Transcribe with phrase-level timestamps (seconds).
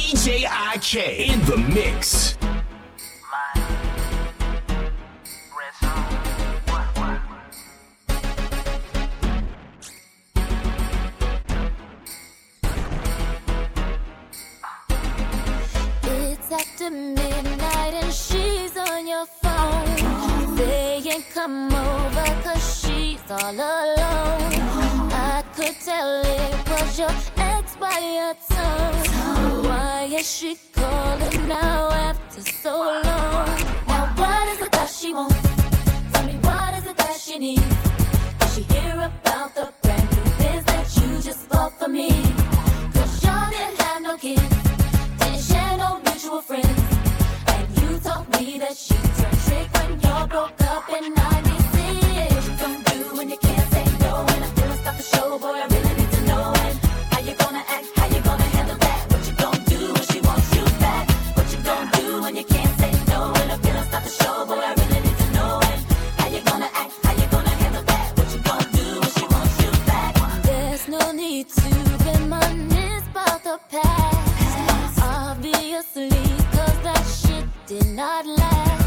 [0.00, 0.94] DJ IK
[1.28, 2.34] in the mix.
[16.02, 20.56] It's after midnight and she's on your phone.
[20.56, 24.54] They ain't come over cause she's all alone.
[25.12, 29.09] I could tell it was your ex by your tone.
[29.62, 33.48] Why is she calling now after so long?
[33.88, 35.36] Now what is it that she wants?
[36.12, 37.62] Tell me what is it that she needs?
[38.38, 42.10] Did she hear about the brand new things that you just bought for me?
[42.94, 44.48] Cause y'all didn't have no kids,
[45.18, 46.82] didn't share no mutual friends.
[47.48, 51.59] And you told me that she turned trick when y'all broke up in 90.
[73.50, 75.00] the past.
[75.02, 76.08] Obviously,
[76.52, 78.79] cause that shit did not last.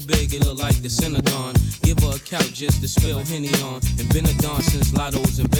[0.00, 1.56] so big it look like the Synagogue.
[1.82, 3.80] Give her a couch just to spill Henny on.
[3.98, 4.08] And
[4.38, 5.50] don since Lotto's and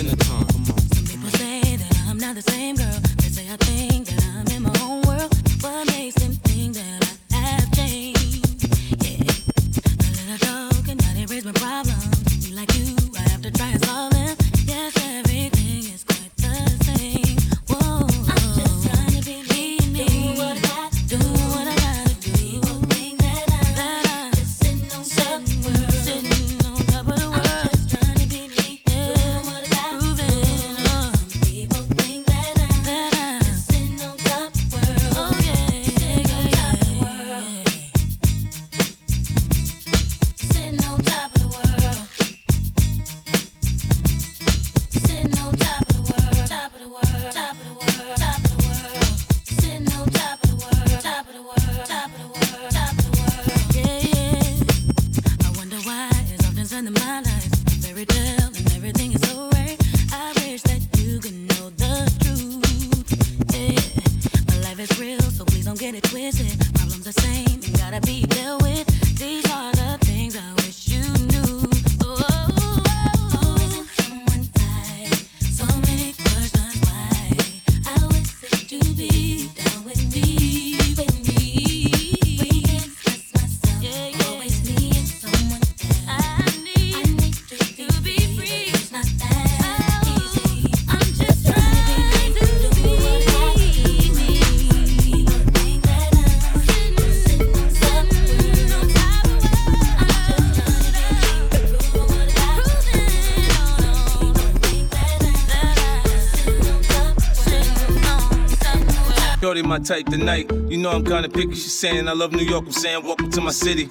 [109.77, 110.51] my type tonight.
[110.69, 111.55] You know I'm kinda picky.
[111.55, 112.65] she's saying I love New York.
[112.65, 113.91] I'm saying welcome to my city.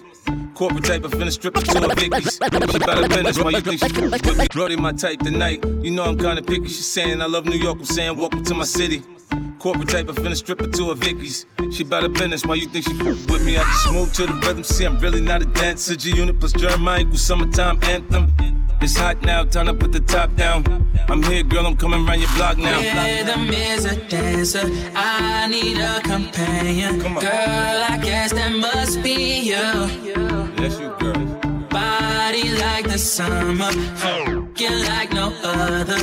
[0.56, 2.34] Corporate type, I finna strip to a Vicky's.
[2.34, 4.48] She bout to finish, why you think she with me?
[4.52, 5.64] Brody, my type tonight.
[5.84, 6.70] You know I'm kinda picky.
[6.70, 7.78] she's saying I love New York.
[7.78, 9.04] I'm saying welcome to my city.
[9.60, 11.46] Corporate type, I finna strip to a Vicky's.
[11.72, 13.58] She bout to finish, why you think she with me?
[13.58, 14.64] I just move to the rhythm.
[14.64, 15.96] See, I'm really not a dancer.
[15.96, 18.55] G unit plus Jeremiah equals summertime anthem.
[18.86, 20.64] It's hot now, time to put the top down.
[21.10, 22.80] I'm here, girl, I'm coming round your block now.
[22.80, 24.62] Rhythm is a dancer.
[24.94, 27.02] I need a companion.
[27.02, 27.24] Come on.
[27.24, 29.56] Girl, I guess that must be you.
[30.62, 31.18] Yes, you, girl.
[31.68, 33.72] Body like the summer.
[34.54, 35.98] Feel like no other.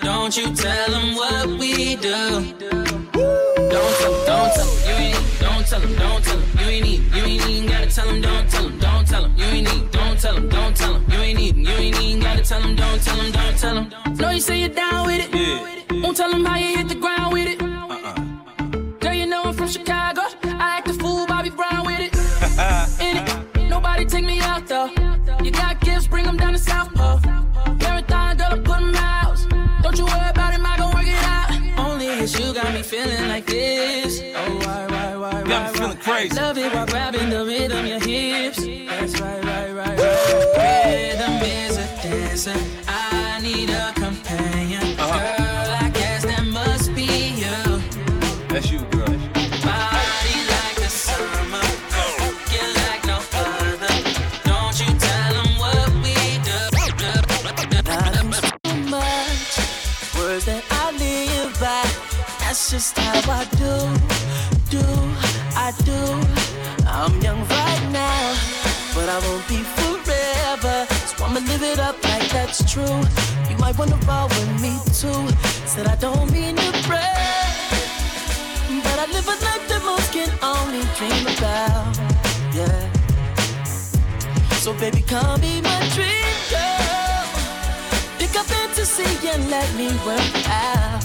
[0.00, 2.52] Don't you tell them what we do.
[3.70, 6.58] Don't tell them, don't tell them, you ain't need, don't tell them, don't tell them,
[6.58, 9.36] you ain't need, you ain't even gotta tell them, don't tell them, don't tell them,
[9.36, 9.68] you ain't
[10.24, 13.02] tell them, don't tell them, you ain't need, you ain't even gotta tell them, don't
[13.02, 14.16] tell them, don't tell them.
[14.16, 16.00] Know you say you're down with it, Yeah.
[16.02, 17.60] won't tell them how you hit the ground with it.
[17.62, 18.14] Uh-uh.
[19.00, 22.12] Girl, you know I'm from Chicago, I act a fool, Bobby Brown with it.
[23.06, 24.88] In it, nobody take me out though.
[25.44, 27.20] You got gifts, bring them down to South Pole.
[27.82, 29.36] Marathon, girl, I put 'em out.
[29.82, 31.48] Don't you worry about it, I gon' work it out.
[31.86, 34.22] Only it's you got me feeling like this.
[34.22, 35.42] Oh, why, why, why, why?
[35.42, 36.34] Got me feeling crazy.
[36.40, 36.86] Love it while
[62.74, 63.74] just how I do,
[64.68, 64.84] do,
[65.54, 66.00] I do.
[66.88, 68.34] I'm young right now,
[68.96, 70.78] but I won't be forever.
[71.06, 72.98] So I'ma live it up like that's true.
[73.48, 75.22] You might wanna roll with me too.
[75.70, 77.70] Said I don't mean to brag,
[78.82, 81.94] but I live a life that most can only dream about.
[82.58, 82.90] Yeah.
[84.64, 87.22] So baby, come be my dream girl.
[88.18, 91.04] Pick up fantasy and let me work out.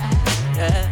[0.58, 0.89] Yeah.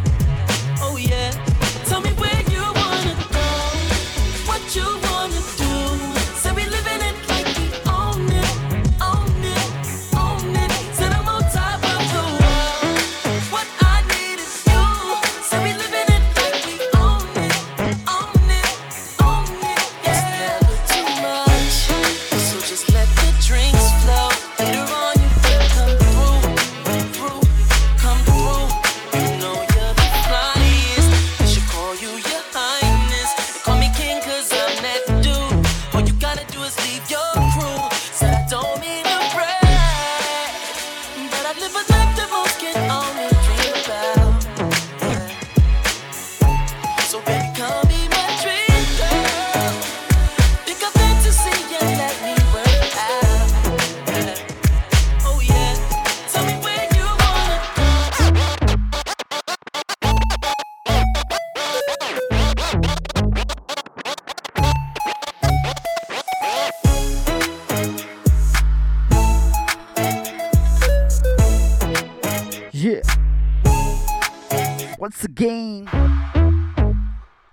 [75.08, 75.88] Once again,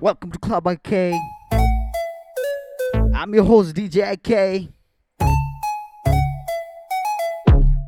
[0.02, 1.14] welcome to Club IK.
[3.16, 4.68] I'm your host, DJ IK.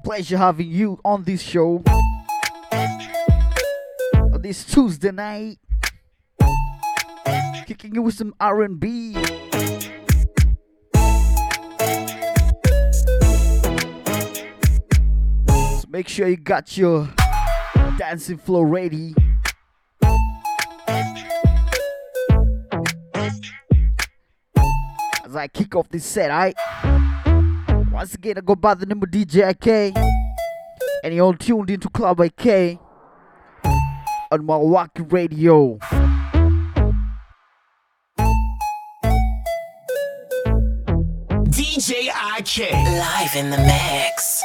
[0.05, 1.83] Pleasure having you on this show.
[2.71, 5.59] On this Tuesday night.
[7.65, 9.15] Kicking you with some R&B.
[15.75, 17.09] So make sure you got your
[17.97, 19.13] dancing floor ready.
[25.37, 26.53] I kick off this set, I
[27.91, 29.97] once again I go by the name of DJ IK,
[31.03, 32.79] and you're all tuned into Club IK
[34.31, 35.79] on Mawalking Radio.
[41.49, 42.71] DJ IK.
[42.71, 44.43] Live in the mix.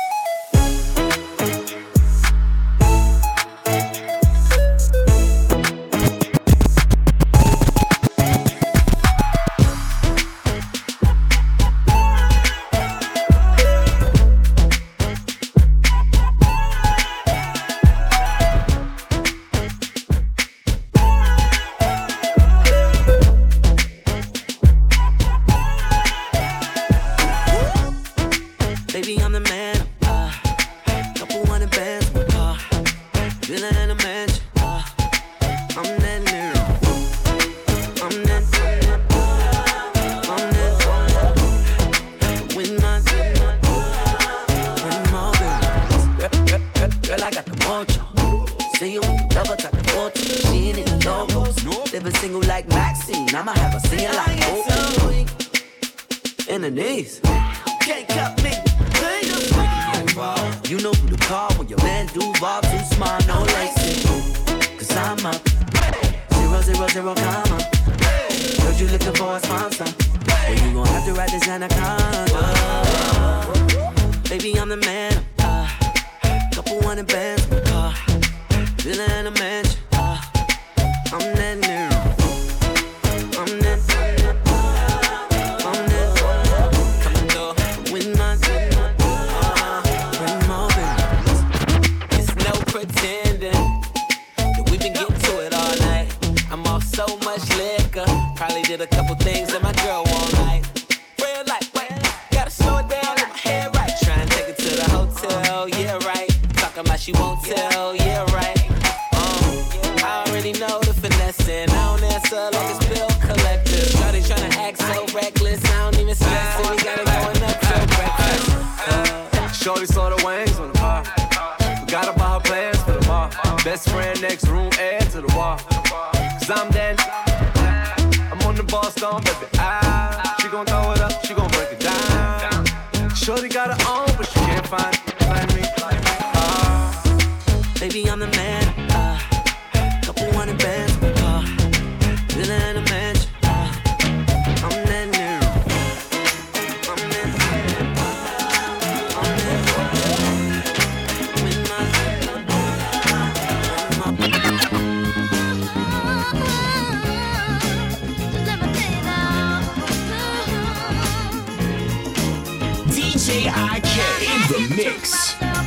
[164.84, 165.62] Mix.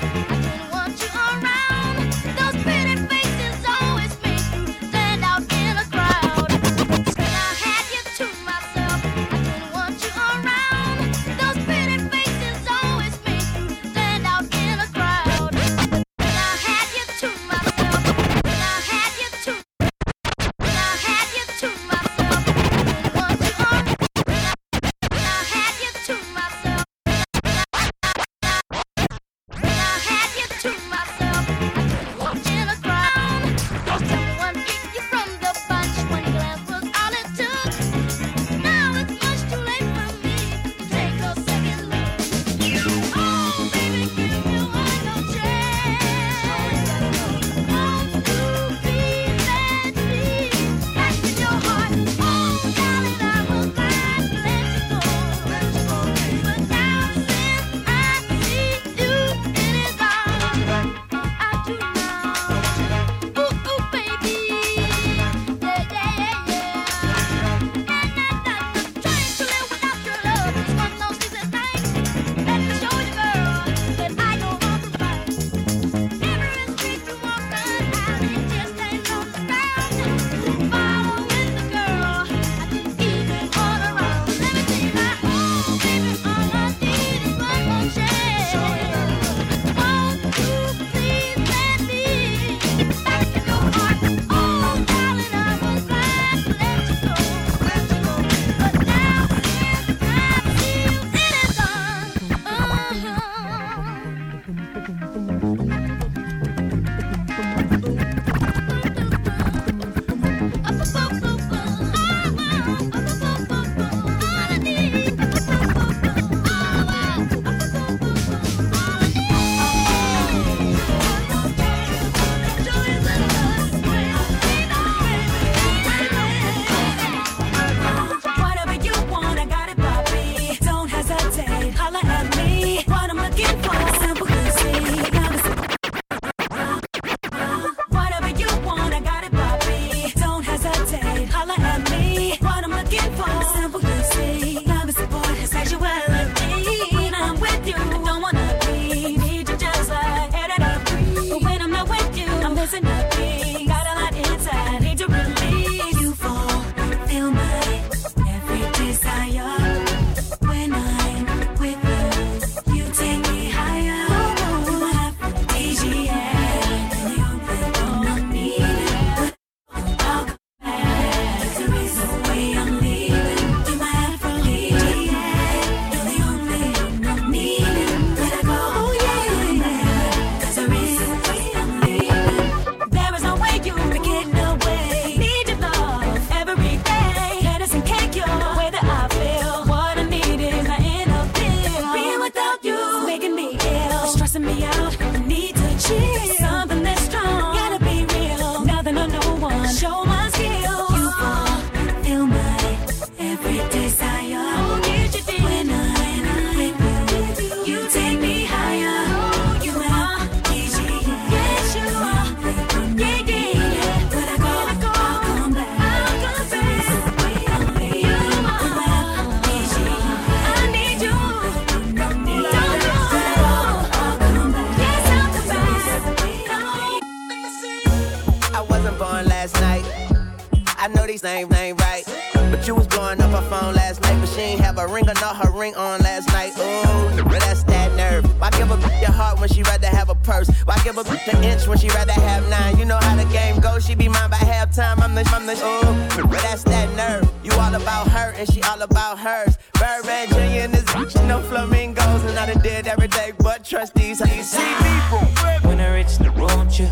[231.25, 232.03] name, name right.
[232.51, 235.09] But you was blowing up her phone last night, but she ain't have a ring
[235.09, 236.51] or not her ring on last night.
[236.53, 238.23] Ooh, but that's that nerve.
[238.39, 240.47] Why give a bitch your heart when she rather have a purse?
[240.65, 242.77] Why give a bitch an inch when she rather have nine?
[242.77, 245.01] You know how the game goes, she be mine by halftime.
[245.01, 247.27] I'm the, I'm the, ooh, but that's that nerve.
[247.43, 249.57] You all about her and she all about hers.
[249.73, 250.61] Birdman Jr.
[250.65, 254.19] and this bitch, no flamingos, and I done did every day, but trust these.
[254.19, 256.87] How you see me When I reach the road, you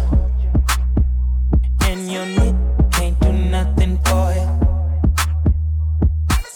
[1.86, 3.83] and your nigga can't do nothing.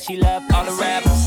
[0.00, 1.19] she love all the rappers.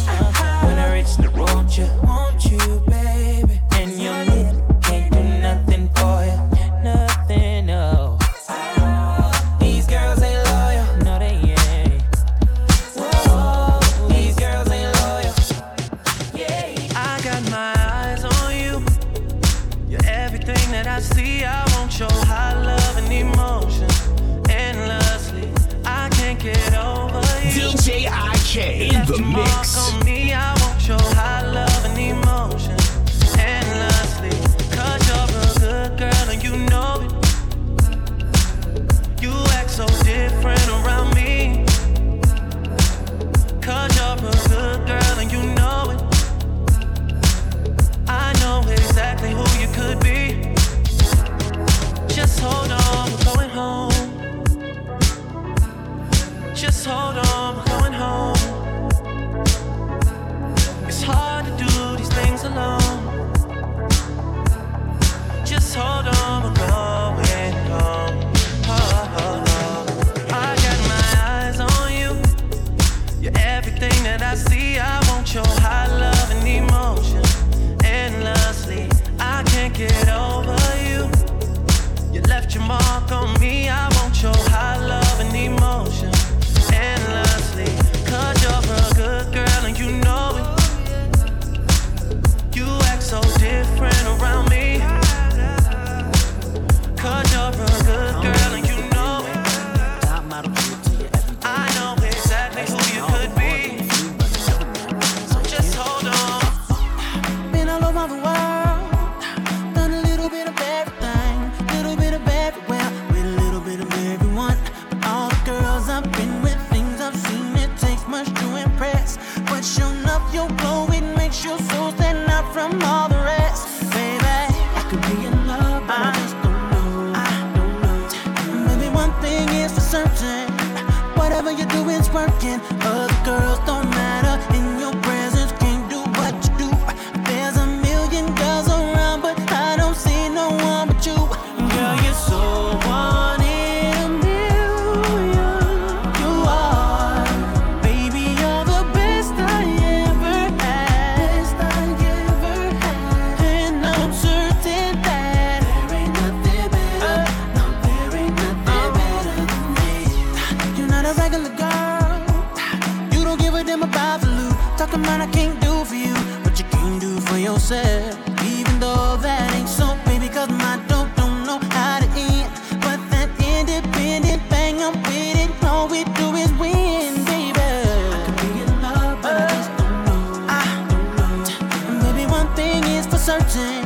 [164.91, 168.17] about I can't do for you, but you can do for yourself.
[168.43, 172.51] Even though that ain't so, baby, cause my dope don't know how to end.
[172.81, 175.63] But that independent thing, I'm with it.
[175.63, 177.59] All we do is win, baby.
[177.59, 180.21] I could be in love, but I just don't know.
[180.49, 182.03] I don't know.
[182.03, 183.85] Maybe one thing is for certain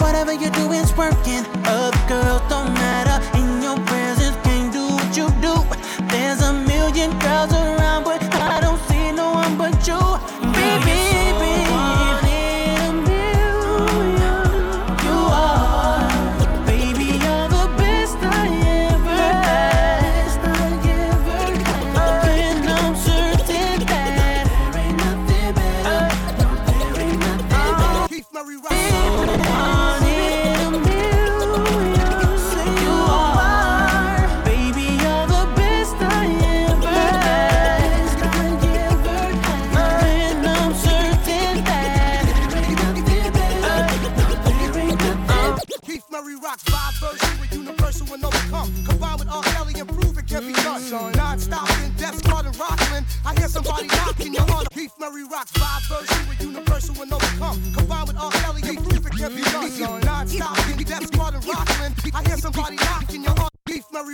[0.00, 1.44] whatever you do is working.
[1.66, 2.61] Other girls don't.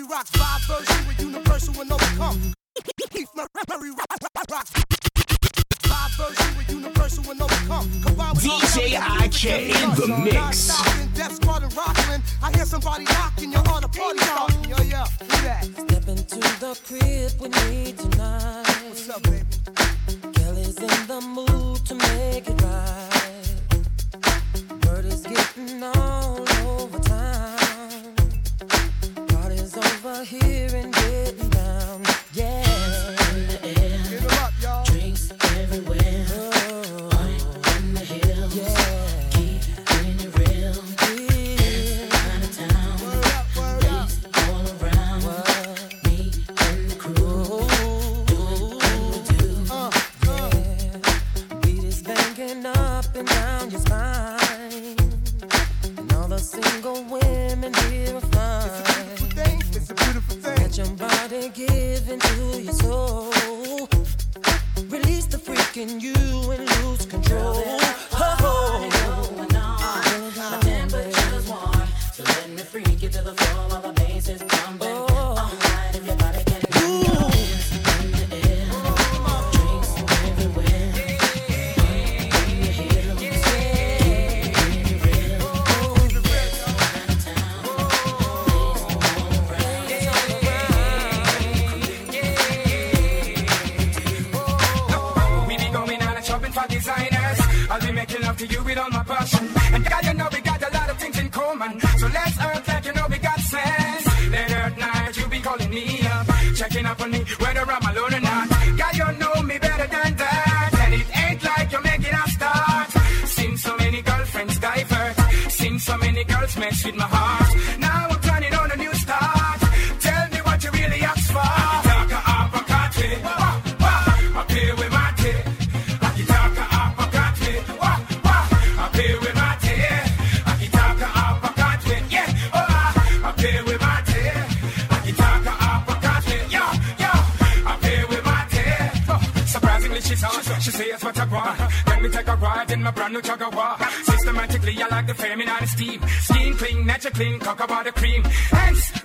[0.08, 2.07] rocks vibe version universal with no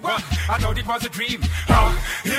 [0.04, 0.16] whoa.
[0.54, 1.40] I thought it was a dream.
[1.70, 1.92] Ah, oh,
[2.24, 2.30] he,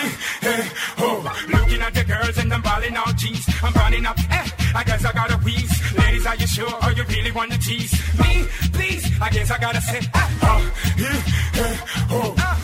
[0.47, 0.63] hey,
[1.01, 1.23] ho.
[1.25, 1.47] Oh.
[1.49, 3.47] Looking at the girls and I'm balling out jeans.
[3.63, 5.75] I'm burning up, eh, I guess I gotta wheeze.
[5.97, 6.75] Ladies, are you sure?
[6.85, 7.93] Or you really wanna tease?
[8.19, 10.63] Me, please, I guess I gotta say, ah, oh,
[10.97, 11.05] he,
[11.59, 11.75] hey,
[12.09, 12.64] ho.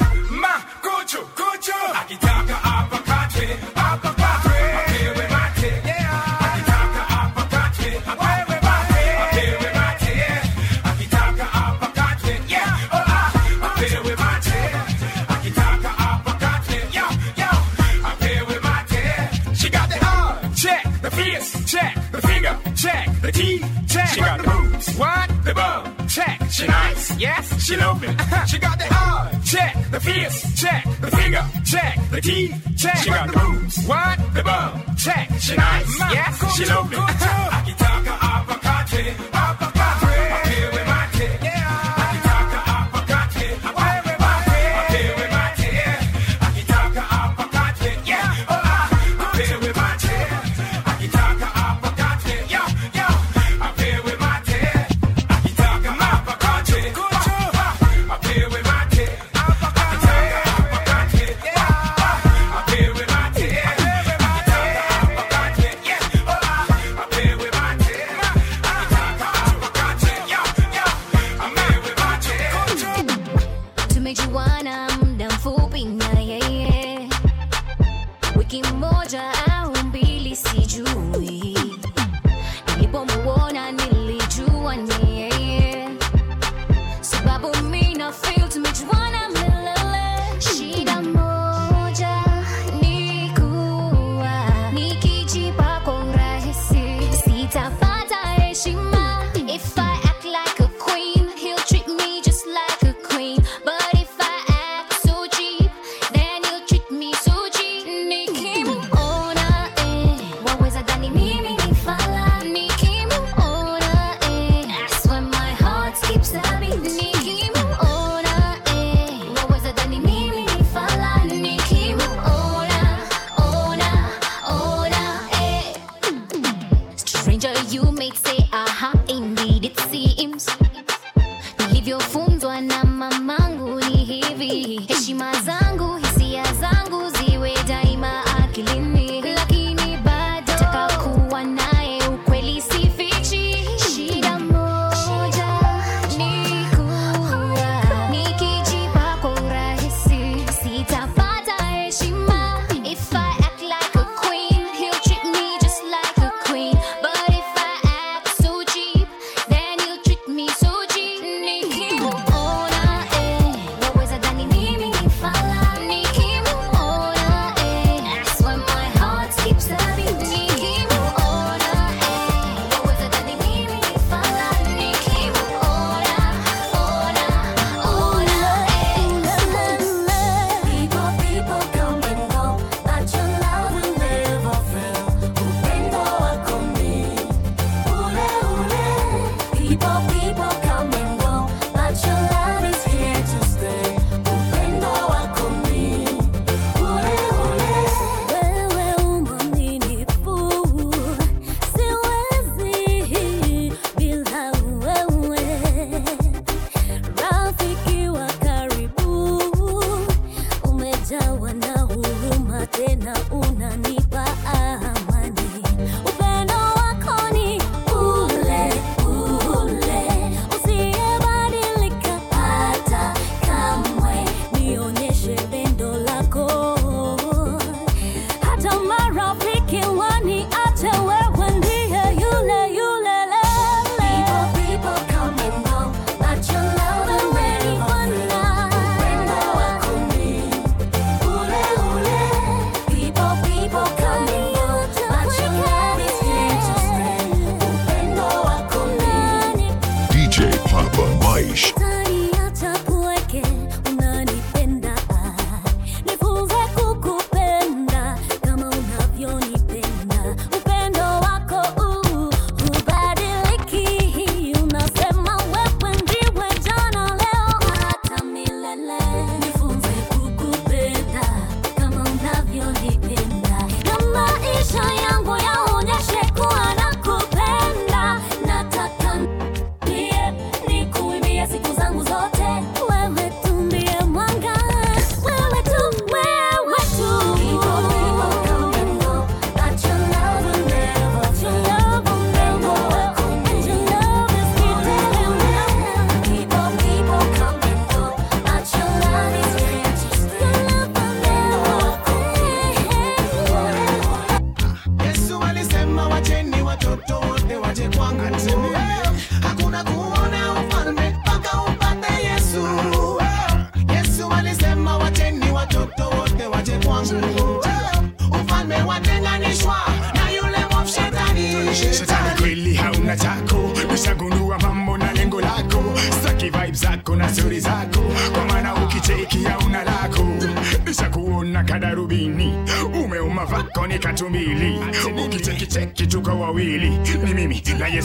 [27.21, 28.09] Yes, she loved me.
[28.09, 28.47] Uh-huh.
[28.47, 32.97] she got the eye check, the face, check, the finger check, the teeth check.
[32.97, 33.87] She got the boobs.
[33.87, 34.19] What?
[34.33, 35.29] The bum check.
[35.39, 36.01] She nice.
[36.17, 36.97] Yes, she loved me.
[36.97, 39.70] Akitaka apakate apakate.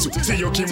[0.10, 0.64] Mimi na yesu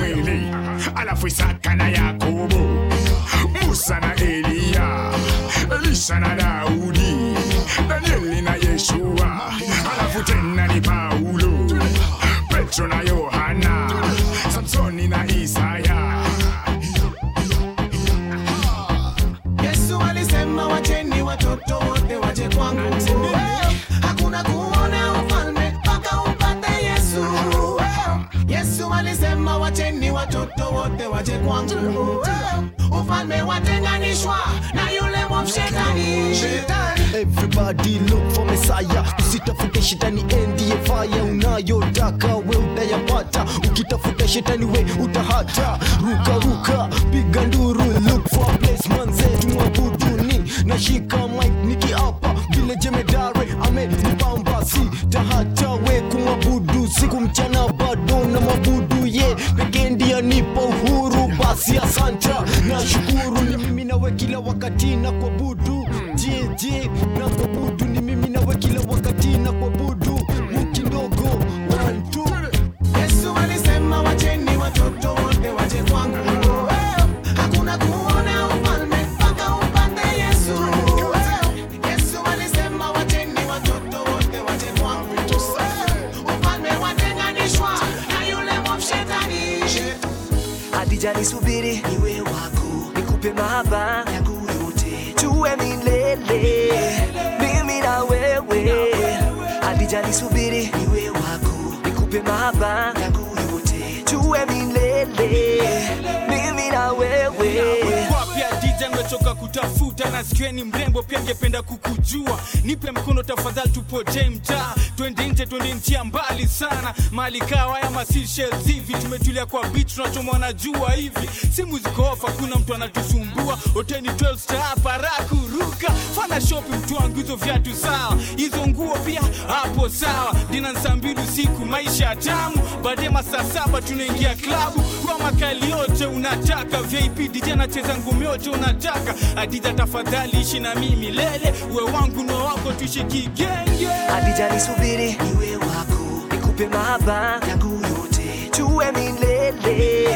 [111.77, 112.39] kukujua.
[112.63, 118.65] Nipe mkono tafadhali, tupotee mtaa, twende nje, twende nchi mbali sana, mali kawa ya masishels
[118.65, 124.09] hivi, tumetulia kwa beach, tunachomwa na jua hivi, simu ziko off, hakuna mtu anatusumbua, hoteli
[124.09, 129.89] 12 star para kuruka, fana shopping mtu wangu, hizo viatu sawa, hizo nguo pia hapo
[129.89, 136.05] sawa, dina saa mbili usiku, maisha tamu, baadaye masaa saba tunaingia klabu, kwa makali yote
[136.05, 142.23] unataka, VIP DJ anacheza ngumi yote unataka, Adija tafadhali ishi na mimi milele, uwe wangu
[142.23, 143.87] na wako tuishi kigenge.
[144.17, 145.17] Adija nisubiri.
[145.23, 147.39] Niwe wako, nikupe mahaba.
[147.49, 150.07] Yangu yote, tuwe milele.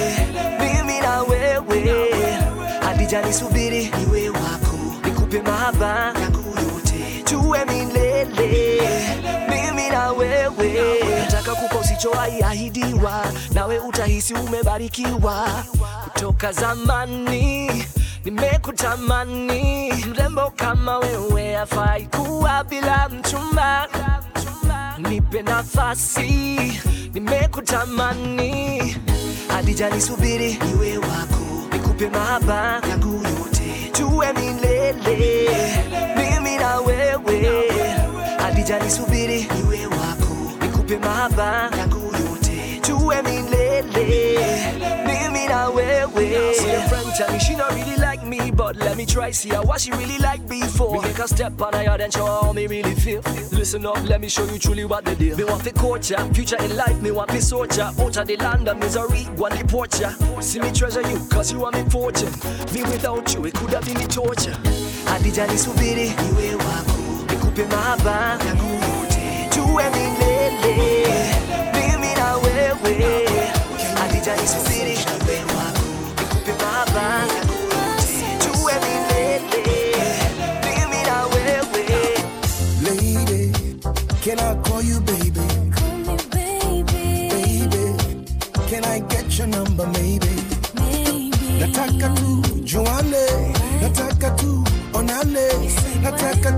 [0.60, 2.08] Mimi na wewe.
[2.90, 3.92] Adija nisubiri.
[4.00, 6.14] Niwe wako, nikupe mahaba.
[6.22, 8.82] Yangu yote, tuwe milele.
[9.50, 11.00] Mimi na wewe.
[11.20, 15.48] Nataka kupa usichowahi ahidiwa, nawe utahisi umebarikiwa.
[16.04, 17.84] Kutoka zamani
[18.28, 19.94] nimekutamani.
[20.10, 23.88] Mrembo kama wewe afai kuwa bila mchumba.
[24.98, 26.58] Nipe nafasi.
[27.14, 28.96] Nimekutamani.
[29.58, 31.46] Adija nisubiri iwe wako.
[31.74, 33.90] Nikupe mahaba yangu yote.
[33.92, 35.50] Tuwe milele.
[36.18, 37.64] Mimi na wewe.
[38.48, 40.36] Adija nisubiri iwe wako.
[40.62, 42.80] Nikupe mahaba yangu yote.
[42.82, 48.52] Tuwe milele mimi na wewe See a friend tell me she not really like me
[48.52, 50.92] But let me try see her what she really like before.
[50.94, 53.22] We take a step on her and show her how me really feel.
[53.52, 56.58] Listen up let me show you truly what the deal Me want the culture, future
[56.64, 60.12] in life me want the soldier Out of the land of misery, want the porcher
[60.42, 62.32] See me treasure you cause you are me fortune.
[62.74, 64.56] Me without you it could have been the torture
[65.14, 66.98] Adija nisubiri niwe wako
[67.30, 68.12] Nikupe mahaba
[68.46, 70.76] yangu yote Tuwe milele
[71.74, 73.27] Mimi na wewe
[74.28, 75.64] Adija nisubiri niwe
[76.20, 77.54] Nikupe mahaba yangu
[78.40, 79.40] Tuwe milele
[80.66, 81.84] Mimi na wewe
[82.84, 83.52] Lady,
[84.22, 85.48] can I call you baby?
[85.76, 88.26] Call me baby, Baby,
[88.70, 90.28] can I get your number maybe?
[90.76, 91.60] maybe.
[91.60, 94.30] Nataka tu juane, nataka
[96.04, 96.52] nataka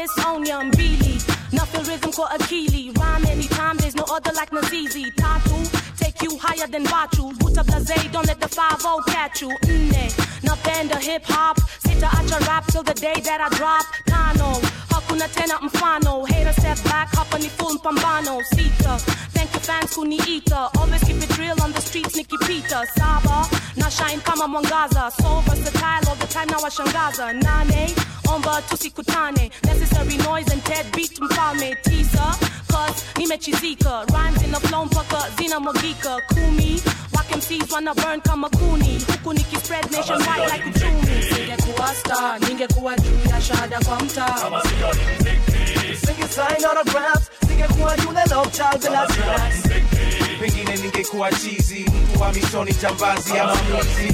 [0.00, 1.18] this onion Billy.
[1.52, 2.96] Nothing rhythm called Akili.
[2.96, 5.04] Rhyme anytime, there's no other like Nazizi.
[5.14, 5.58] Tatu,
[5.98, 7.24] take you higher than Batu.
[7.40, 9.48] Buta blase, don't let the 5 catch you.
[9.48, 10.08] Mm, eh.
[10.08, 11.60] Nne, napenda hip hop.
[11.84, 13.84] Sita acha rap till the day that I drop.
[14.08, 14.50] Tano,
[14.90, 16.24] hakuna tena mfano.
[16.26, 18.42] Hater step back, hapa ni full mpambano.
[18.54, 18.96] Sita,
[19.32, 20.70] thank you fans kuniita.
[20.80, 22.82] Always keep it real on the streets, Nikki Peter.
[22.98, 25.10] Saba, na shine kama mwangaza.
[25.22, 27.32] So versatile all the time, na washangaza.
[27.32, 27.94] Nane,
[28.28, 29.50] omba tusikutane.
[29.64, 31.76] Necessary Noize and Ted beat mfalme.
[31.84, 32.36] Tisa,
[32.68, 34.04] cause nimechizika.
[34.12, 36.20] Rhymes in the flow mpaka zina mwagika.
[36.28, 36.82] Kumi,
[37.12, 39.04] rock MCs wanna burn kama kuni.
[39.12, 41.22] Huku niki spread nationwide like uchumi.
[41.34, 44.50] Singekuwa star, ningekuwa juu ya shahada kwa mtaa.
[46.06, 49.82] Singesign autographs, singekuwa yule love child bila stress.
[50.40, 54.12] pengine ningekuwa chizi mtu wa mishoni jambazi ama mwizi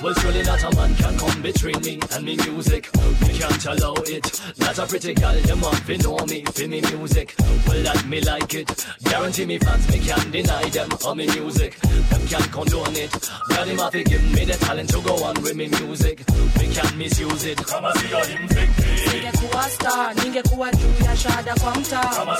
[0.00, 2.88] Well, surely not a man can come between me and me music.
[3.22, 4.40] Me can't allow it.
[4.58, 7.34] Not a pretty girl, you must be know me for me music.
[7.66, 8.86] Well, that me like it.
[9.02, 11.76] Guarantee me fans, me can't deny them on me music.
[11.80, 13.10] Them can't condone it.
[13.48, 16.22] God, him have to give me the talent to go on with me music.
[16.58, 17.58] We can't misuse it.
[17.66, 18.70] Come and see how him think.
[19.12, 22.36] Ningekuwa star, ningekuwa juu ya shahada kwa mtaa.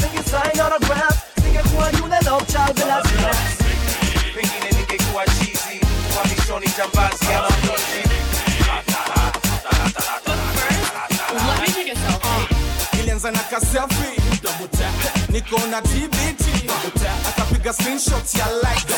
[0.00, 0.60] Singesign
[1.56, 3.58] autographs, singekuwa yule child bila stress.
[4.34, 8.08] pengine ningekuwa chizi mtu wa mishoni jambazi ama mwizi
[13.00, 14.20] ilianza na kaselfi
[15.28, 16.70] niko na tbt
[17.28, 18.94] akapiga screenshot ya like.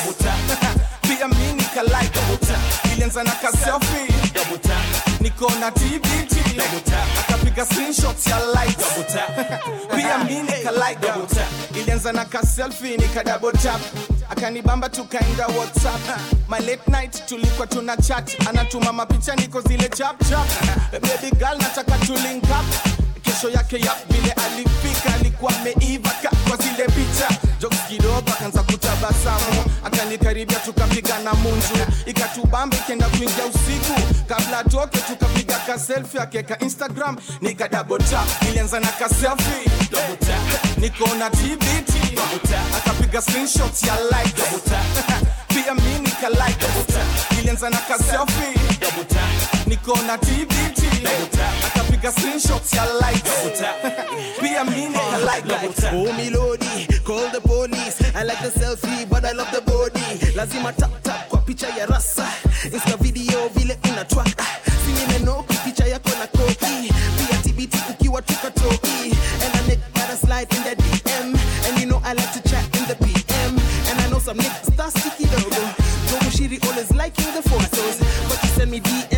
[1.02, 2.18] Pia mi nika like.
[2.92, 4.12] Ilianza na kaselfi
[5.20, 6.36] niko na tbt
[7.20, 8.76] akapiga screenshot ya like.
[9.96, 11.00] Pia mi nika like.
[11.80, 13.80] Ilianza na kaselfi nika double tap.
[14.30, 16.00] Akanibamba tukaenda whatsapp.
[16.48, 18.48] My late night tulikuwa tuna chat.
[18.48, 20.46] Anatuma mapicha niko zile chap chap.
[20.92, 23.00] Baby girl nataka to link up
[23.30, 26.10] kesho yake ya vile alifika alikuwa ameiva
[26.48, 27.28] kwa zile picha.
[27.60, 29.64] Jokes kidogo akaanza kutabasamu.
[29.84, 31.86] Akanikaribia tukapigana munju.
[32.06, 34.00] Ikatubamba ikenda kuingia usiku.
[34.28, 37.16] Kabla atoke tukapiga kaselfi akeka instagram.
[37.40, 39.70] Nikadabota ilianza na ka selfie.
[39.90, 40.78] Double tap.
[40.78, 42.18] Niko na tbt
[42.76, 44.42] akapiga screenshot ya like.
[45.48, 46.60] Pia mi nika like.
[46.60, 47.38] Double tap.
[47.38, 48.60] Ilianza na ka selfie
[51.02, 53.76] tap niko na tbt akapiga screenshot ya like double tap
[54.40, 58.00] pia mi nika like double tap Oh Milodi, call the police.
[58.14, 60.00] I like the selfie, but I love the body.
[60.36, 62.26] Lazima tap tap kwa picha ya rasa.
[62.72, 64.40] Insta video vile una track.
[64.84, 66.92] Si nimenoki picha yako na koki.
[67.18, 69.12] Pia TBT ukiwa tukatoki.
[69.44, 71.36] And a nick gotta slide in the DM.
[71.68, 73.58] And you know I like to chat in the PM.
[73.90, 75.74] And I know some niggas thirsty kidogo.
[76.24, 77.98] Mushiri always liking the photos.
[78.28, 79.09] But you send me DMs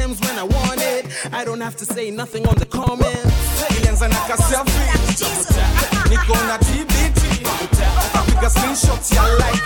[1.43, 3.35] I don't have to say nothing on the comments.
[3.77, 4.93] ilianza na ka selfie.
[6.11, 7.47] Niko na tbt
[8.15, 9.63] akapiga screenshot ya like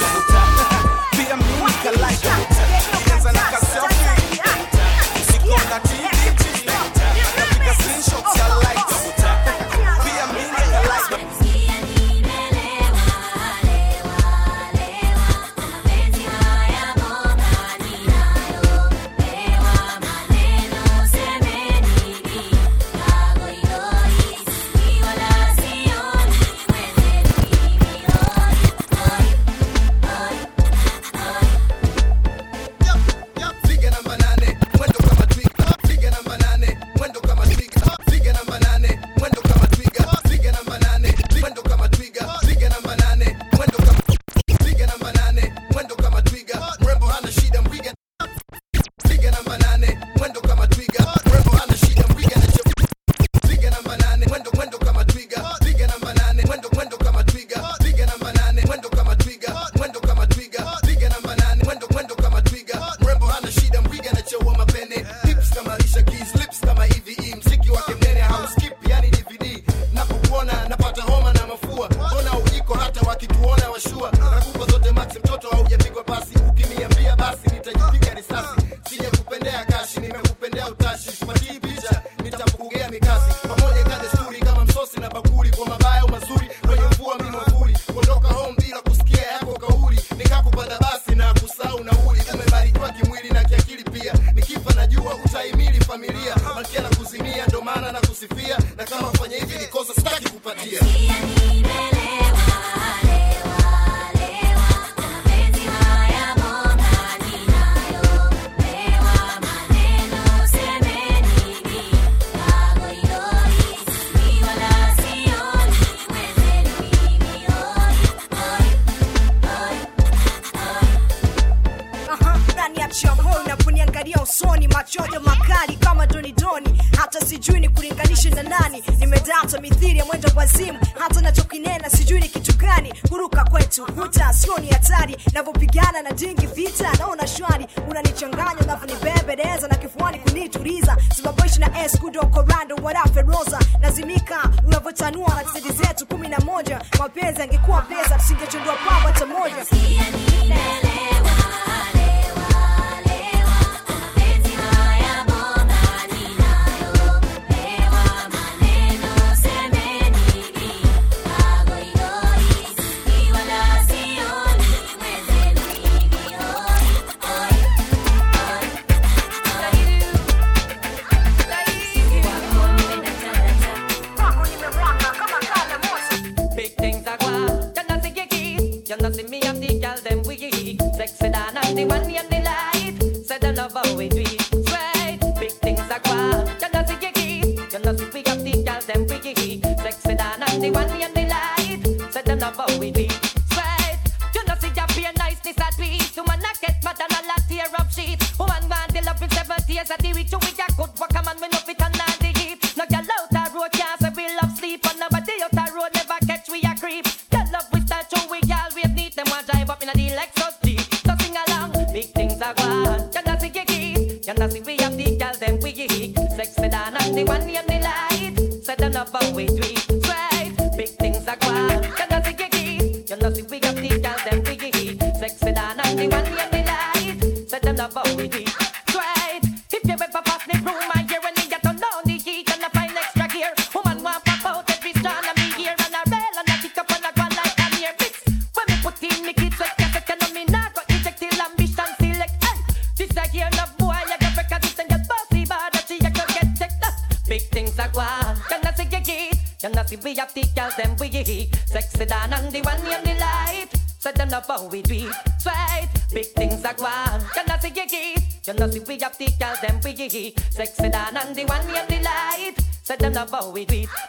[263.16, 264.05] Do it.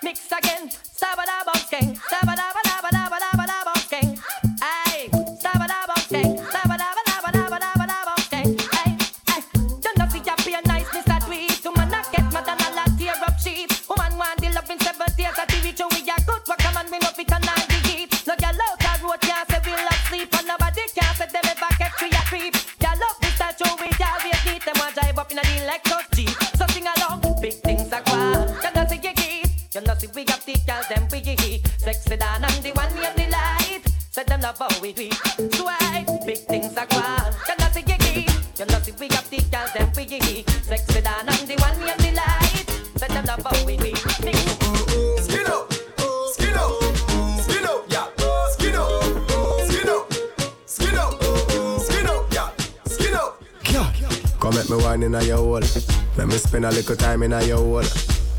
[56.57, 57.83] Spend a little time in a your hole.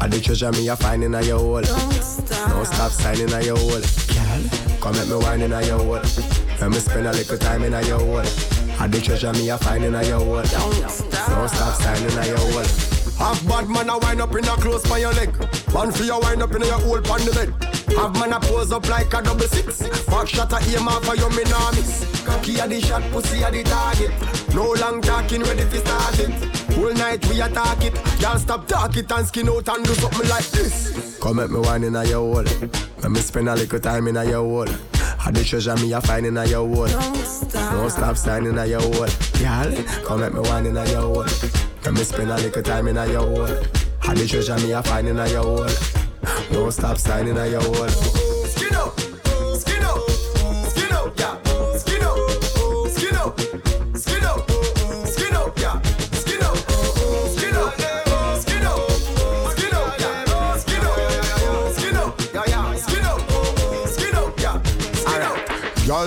[0.01, 1.63] I the treasure me a find in a your hole.
[1.63, 2.49] Don't stop.
[2.49, 3.79] No stop signing a your hole.
[3.79, 6.03] Girl, come make me wine in a your hole.
[6.59, 8.27] Let me spend a little time in a your hole.
[8.81, 10.43] I the treasure me a find in a your hole.
[10.43, 11.31] Don't stop.
[11.31, 12.67] No stop signing a your hole.
[13.23, 15.31] Have bad man a wind up in a close by your leg.
[15.73, 17.55] Man for your wind up in your hole on the bed.
[17.99, 19.87] Have man a pose up like a double six.
[20.07, 22.03] Back shot a aim off for your me nah miss.
[22.27, 24.11] Cocky a the shot, pussy a the target.
[24.53, 26.58] No long talking, ready for start it.
[26.79, 28.21] Whole night we attack it.
[28.21, 31.19] Y'all stop talk it and skin out and do something like this.
[31.21, 32.45] Come make me wine in a your hole.
[33.03, 34.69] Let me spend a little time in a your hole.
[35.19, 36.87] I the treasure me a find in a your hole.
[36.87, 37.73] Don't stop.
[37.73, 39.09] Don't stop signing a your hole.
[39.41, 41.27] Girl, come make me wine in a your hole.
[41.85, 43.59] Let me spend a little time in a your hole.
[44.03, 45.67] I the treasure me a find in a your hole.
[46.53, 48.18] No stop signing a your hole.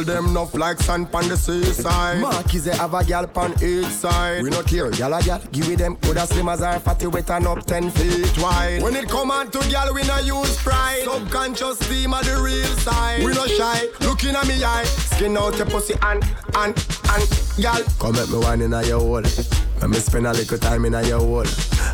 [0.02, 2.22] Y'all them enough like sand pon the seaside.
[2.22, 4.42] Marquis they have a gal pon each side.
[4.42, 5.40] We not care, gal a gal.
[5.52, 8.82] Give it them coulda slim as her fatty wet and up ten feet wide.
[8.82, 11.04] When it come on to gal, we not use pride.
[11.04, 13.24] Subconscious steam of the real side.
[13.24, 14.86] We not shy, looking at me eye.
[14.86, 16.24] Skin out your pussy and
[16.56, 16.76] and
[17.10, 17.84] and gal.
[18.00, 19.22] Come at me one in a your hole.
[19.22, 21.46] Let me spend a little time in a your hole.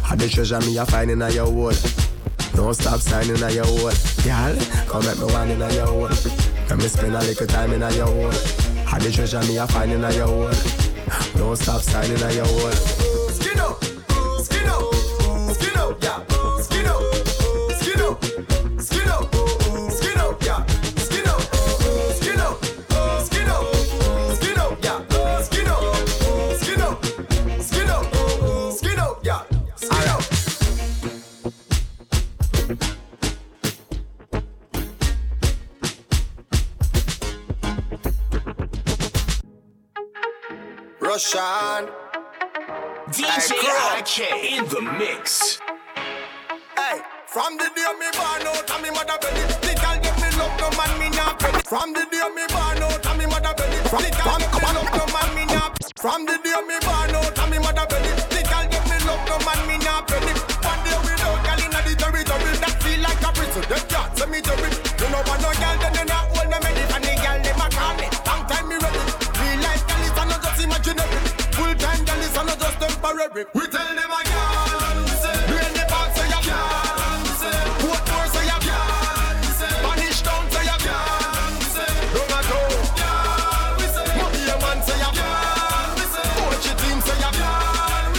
[0.04, 1.74] Had the treasure me a find in a your hole.
[2.58, 3.92] No stop signing a your hole.
[4.24, 4.56] Gal,
[4.88, 6.10] come at me one in your hole.
[6.68, 8.32] Let me spend a little time in your hole.
[8.84, 10.26] Had the treasure me a find in your
[11.38, 12.72] Don't stop signing a your hole.
[13.30, 13.84] skin up,
[14.44, 16.37] skin up, skin up, yeah,
[41.18, 41.90] Russian.
[43.10, 43.58] DJ
[43.98, 45.58] IK in the mix.
[46.78, 50.30] Hey, from the day me born out and me mother belly, the girl get me
[50.38, 51.58] love no man me not belly.
[51.66, 54.94] From the day me born out and me mother belly, the girl get me love
[54.94, 55.74] no man me not.
[55.98, 59.26] From the day me born out and me mother belly, the girl get me love
[59.26, 60.38] no man me not belly.
[60.70, 63.66] One day without girl inna the territory that feel like a prison.
[63.66, 64.74] Them can't send me to it.
[65.02, 65.97] You know want no girl then
[73.08, 73.46] temporary.
[73.54, 75.06] We tell them a girl,
[75.48, 77.24] brain the back say a girl,
[77.80, 81.52] put more say a girl, Spanish town say a girl,
[82.14, 82.60] Run a go,
[84.18, 85.96] Money a man say a girl,
[86.36, 88.12] Coach team say a girl,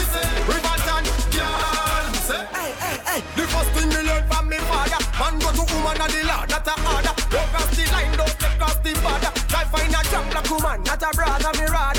[0.48, 1.04] Riverton
[1.36, 2.08] girl.
[2.56, 6.00] Hey hey hey, the first thing me learn from me father, man go to woman
[6.00, 7.14] and the law, not a order.
[7.28, 9.32] Don't cross the line, don't cross the border.
[9.48, 11.97] Try find a job like woman, not a brother, me rather.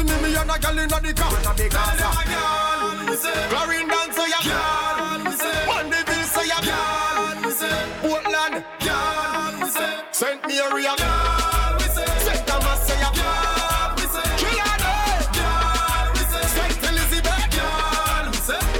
[0.00, 2.00] See me, me and a girl in the corner, big ass.
[3.50, 4.40] Clarendon, ya
[5.68, 6.46] Mandeville, say.
[6.48, 6.58] ya
[8.00, 8.64] Portland,
[10.12, 10.84] Saint Mary,
[12.24, 12.96] Saint Thomas, say.
[12.96, 13.10] ya
[14.40, 15.36] Trinidad,
[16.48, 17.52] Saint Elizabeth,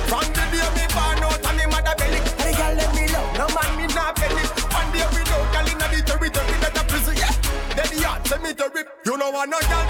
[0.09, 3.29] From the day me born out and me mother belly, the girl let me love,
[3.37, 4.45] no man me not belly.
[4.73, 7.35] One day we girl inna the territory that a prison, yeah.
[7.77, 8.85] Then the heart cemetery.
[9.05, 9.90] You know what no girl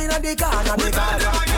[0.00, 1.49] in the corner,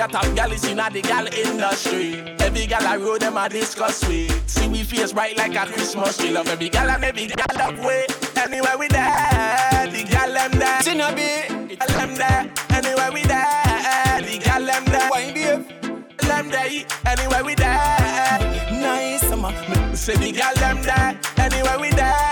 [0.00, 2.20] a top gal is inna the gal industry.
[2.40, 4.48] Every gal I road them a discuss with.
[4.48, 6.30] See we face bright like a Christmas tree.
[6.30, 8.06] Love every gal and every gal up way.
[8.36, 10.80] Anywhere we there, the gal them there.
[10.80, 12.52] Jinnabi, gal them there.
[12.70, 15.10] Anywhere we there, the gal them there.
[15.10, 15.66] Wine babe,
[16.18, 16.84] them there.
[17.06, 18.38] Anywhere we there,
[18.80, 19.52] nice summer.
[19.94, 21.20] Say the gal them there.
[21.36, 22.29] Anywhere we there,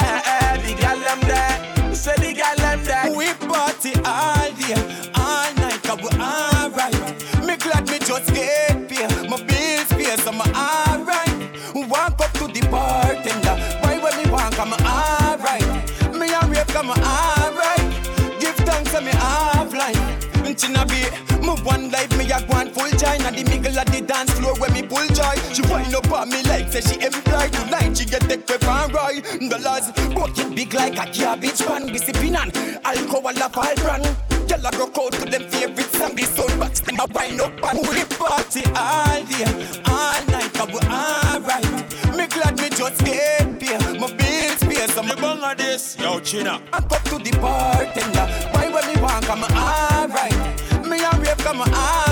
[23.45, 25.37] the middle of the dance floor where me pull joy.
[25.53, 27.53] She wind up on me like say she employed.
[27.53, 29.21] Tonight she get take with and Roy.
[29.49, 31.87] Dollars bucket big like a cabbage pan.
[31.87, 32.51] Be sipping on
[32.85, 34.07] alcohol a fall brand.
[34.49, 36.15] Girl a go out to them favorite song.
[36.17, 39.47] The sound box them a wind up and we party all day,
[39.87, 40.53] all night.
[40.55, 41.69] Cause we alright.
[42.17, 44.01] Me glad me just get paid.
[44.01, 44.91] My bills paid.
[44.91, 46.61] So me bang on this, yo China.
[46.73, 48.27] I go to the bartender.
[48.53, 50.87] Buy what me want, I'm alright.
[50.87, 52.08] Me a rave, I'm alright.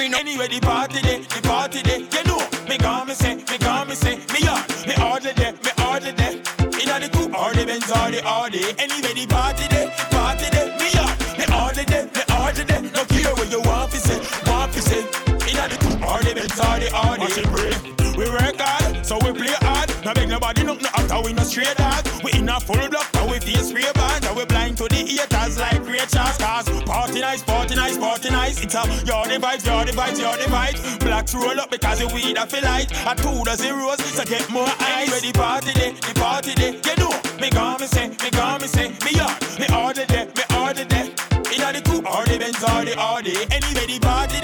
[0.00, 0.18] Me now.
[0.18, 2.00] Anyway, the party day, the party day.
[2.00, 5.52] You know, me gone me say, me gone me say, me on, me order day,
[5.52, 6.40] me order day.
[6.80, 8.64] Inna the coupe or the Benz or the Audi.
[8.80, 12.80] Anyway, the party day, party day, me on, me order day, me order day.
[12.96, 15.04] No care what you want to say, want to say.
[15.52, 17.20] Inna the coupe or the Benz or the Audi.
[17.20, 18.00] Watch it break.
[18.16, 19.92] We work hard, so we play hard.
[20.04, 22.06] Now beg nobody nothing after we no straight dog.
[22.24, 24.24] We in a full block, now we face spray band.
[24.24, 26.38] Now we blind to the haters like chance.
[26.38, 26.69] Cause
[27.10, 28.62] party nice, party nice, party nice.
[28.62, 28.92] It lighter.
[29.06, 31.00] You're the vibes, you're the you're the vibes.
[31.00, 32.90] Black roll up because the weed I feel light.
[33.06, 35.10] A two dozen rose, so get more ice.
[35.10, 36.78] Ready party day, the party day.
[36.84, 40.26] You know, me gone me say, me gone me say, me yard, me order day,
[40.26, 41.10] me order day.
[41.50, 43.34] Inna the coupe or the Benz or the Audi.
[43.50, 44.39] Anyway, the party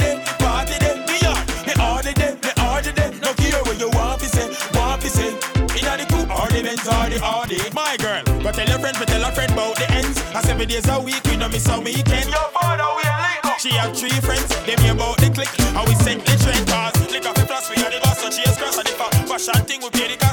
[6.63, 7.59] the or the Benz or the Audi.
[7.75, 10.19] My girl, but tell your friend, but tell a friend about the ends.
[10.35, 12.31] I seven days a week, we know miss a weekend.
[12.31, 13.59] Your father we a link up.
[13.59, 15.51] She have three friends, they me about the click.
[15.61, 18.31] And we set the trend cause lick off the plus we are the boss, so
[18.31, 20.26] she is cross and if a fashion thing we pay the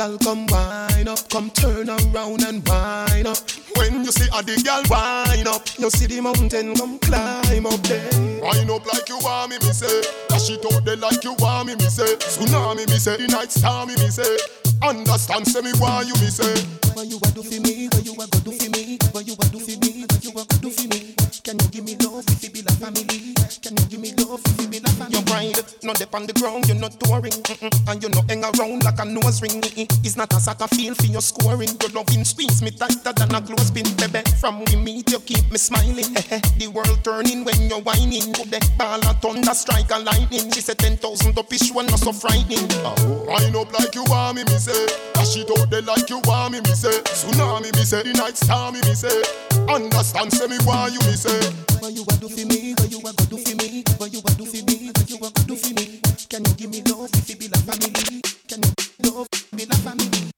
[0.00, 3.36] girl, come wine up, come turn around and wine up.
[3.76, 7.82] When you see a the girl wine up, you see the mountain, come climb up
[7.84, 8.08] there.
[8.40, 10.00] Wine up like you want me, me say.
[10.28, 12.16] Dash it out there like you want me, me say.
[12.16, 13.18] Tsunami, me say.
[13.18, 14.38] The night star, me, me say.
[14.80, 16.48] Understand, say me why you, me say.
[16.96, 17.88] What you a do for me?
[17.92, 18.96] What you a go do for me?
[19.12, 20.08] What you a do for me?
[20.08, 21.12] What you a go do for me?
[21.44, 23.36] Can you give me love if it be like family?
[23.60, 25.10] Can you give me love if it be like?
[25.10, 27.90] You grind, not dip on the ground, you're not touring, mm-mm.
[27.90, 29.60] and you not hang around like a nose ring.
[29.60, 30.06] Mm-mm.
[30.06, 31.70] It's not a soccer field for your scoring.
[31.82, 34.22] Your loving squeeze me tighter than a clothespin, baby.
[34.38, 36.14] From we meet, you keep me smiling.
[36.60, 38.32] The world turning when you're whining.
[38.32, 40.50] The ball of thunder, strike a lightning.
[40.52, 42.68] She said ten thousand up each one, not so frightening.
[42.84, 44.86] Oh, wind up like you want me, me say.
[45.14, 46.94] Dash it out there like you want me, me say.
[47.08, 48.02] Tsunami, me say.
[48.02, 49.22] The night star, me, me say.
[49.68, 51.40] Understand, say me why you, me say.
[51.80, 52.74] What you a do for me?
[52.76, 53.82] What you a go do for me?
[53.96, 54.90] What you a do for me?
[54.94, 56.00] What you a go do for me?
[56.28, 58.22] Can you give me love if it be like family?
[58.48, 60.30] Can you love be like family?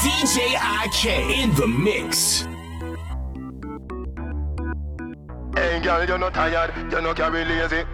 [0.00, 0.54] DJ
[0.84, 1.04] IK
[1.42, 2.46] in the mix.
[5.54, 7.84] Hey girl, you're not tired, you're not carry lazy.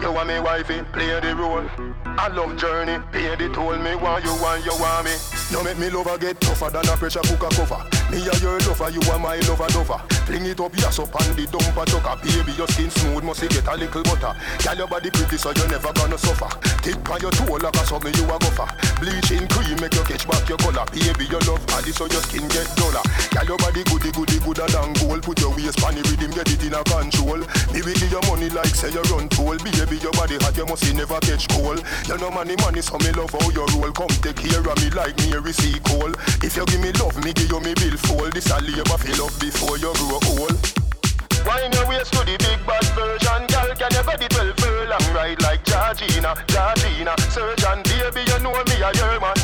[0.00, 1.93] You want me wifey, play the role.
[2.16, 3.76] I love journey, pay toll.
[3.78, 5.12] Me want you want, you want me.
[5.52, 7.82] No make me lover get tougher than a pressure cooker cover.
[8.10, 9.98] Me a your lover, you are my lover lover.
[10.24, 12.16] Fling it up, yes up on the dumper chucker.
[12.22, 14.32] Baby, your skin smooth, must get a little butter.
[14.62, 16.48] Girl, your body pretty, so you never gonna suffer.
[16.80, 18.68] Tick on your toe like a something you a gopher.
[19.02, 20.86] Bleaching cream make you catch back your color.
[20.94, 23.04] Baby, your love body, so your skin get duller.
[23.34, 25.22] Girl, your body goody goody gooder than gold.
[25.26, 27.42] Put your waist on the rhythm, get it in a control.
[27.74, 29.58] Me will give your money like say you run toll.
[29.60, 31.82] Baby, your body hot, you must never catch cold.
[32.04, 33.90] You know money, money, so me love how you roll.
[33.92, 36.12] Come take care of me like me receive coal.
[36.44, 38.28] If you give me love, me give you me bill full.
[38.28, 40.52] This a labor fill up before you grow old.
[41.48, 43.72] Wine your waist to the big bad version, girl.
[43.72, 47.16] Can you the 12 furlong ride like Georgina, Georgina?
[47.32, 49.36] Surgeon, baby, you know me a your man.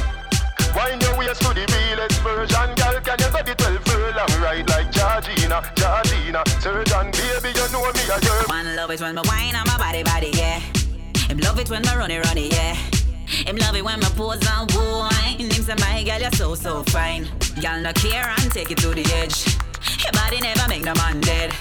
[0.76, 2.96] Wine your waist to the realest version, girl.
[3.00, 6.44] Can you the 12 furlong ride like Georgina, Georgina?
[6.60, 8.64] Surgeon, baby, you know me a your man.
[8.64, 10.60] Man love it when my wine on my body, body, yeah.
[11.50, 12.74] Love it when my runny, runny, yeah.
[13.26, 15.40] Him love it when my pose and wine.
[15.40, 17.24] Him say my girl, you're so, so fine.
[17.60, 19.58] Girl, no care and take it to the edge.
[20.00, 21.52] Your body never make no man dead.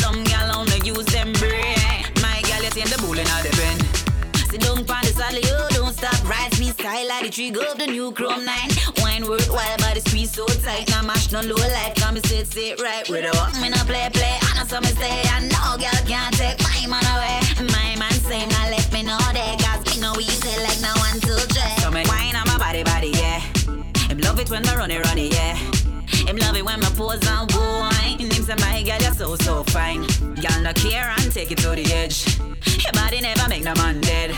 [0.00, 1.76] Some girl only use them brain.
[2.22, 4.04] My girl, you tame the bull in the pen.
[4.48, 6.16] Sit down pon the saddle, you don't stop.
[6.26, 8.56] Rise me style like the trigger of the new Chrome 9.
[9.02, 10.88] Wine worthwhile, body squeeze so tight.
[10.88, 13.06] Now mash no low life, come sit, sit right.
[13.10, 14.38] With a me no play, play.
[14.40, 17.66] I know some say, I know girl can't take my man away.
[17.76, 19.60] My man say, now let me know that.
[19.60, 21.80] Cause me know easy like no one to drag.
[21.80, 23.40] So me wine on my body, body, yeah.
[24.08, 25.56] Him love it when me run it, run it, yeah.
[26.26, 28.18] Him love it when me pose and wine.
[28.18, 30.06] Him say my girl you're so so fine.
[30.40, 32.38] Girl no care and take it to the edge.
[32.82, 34.34] Your body never make no man dead.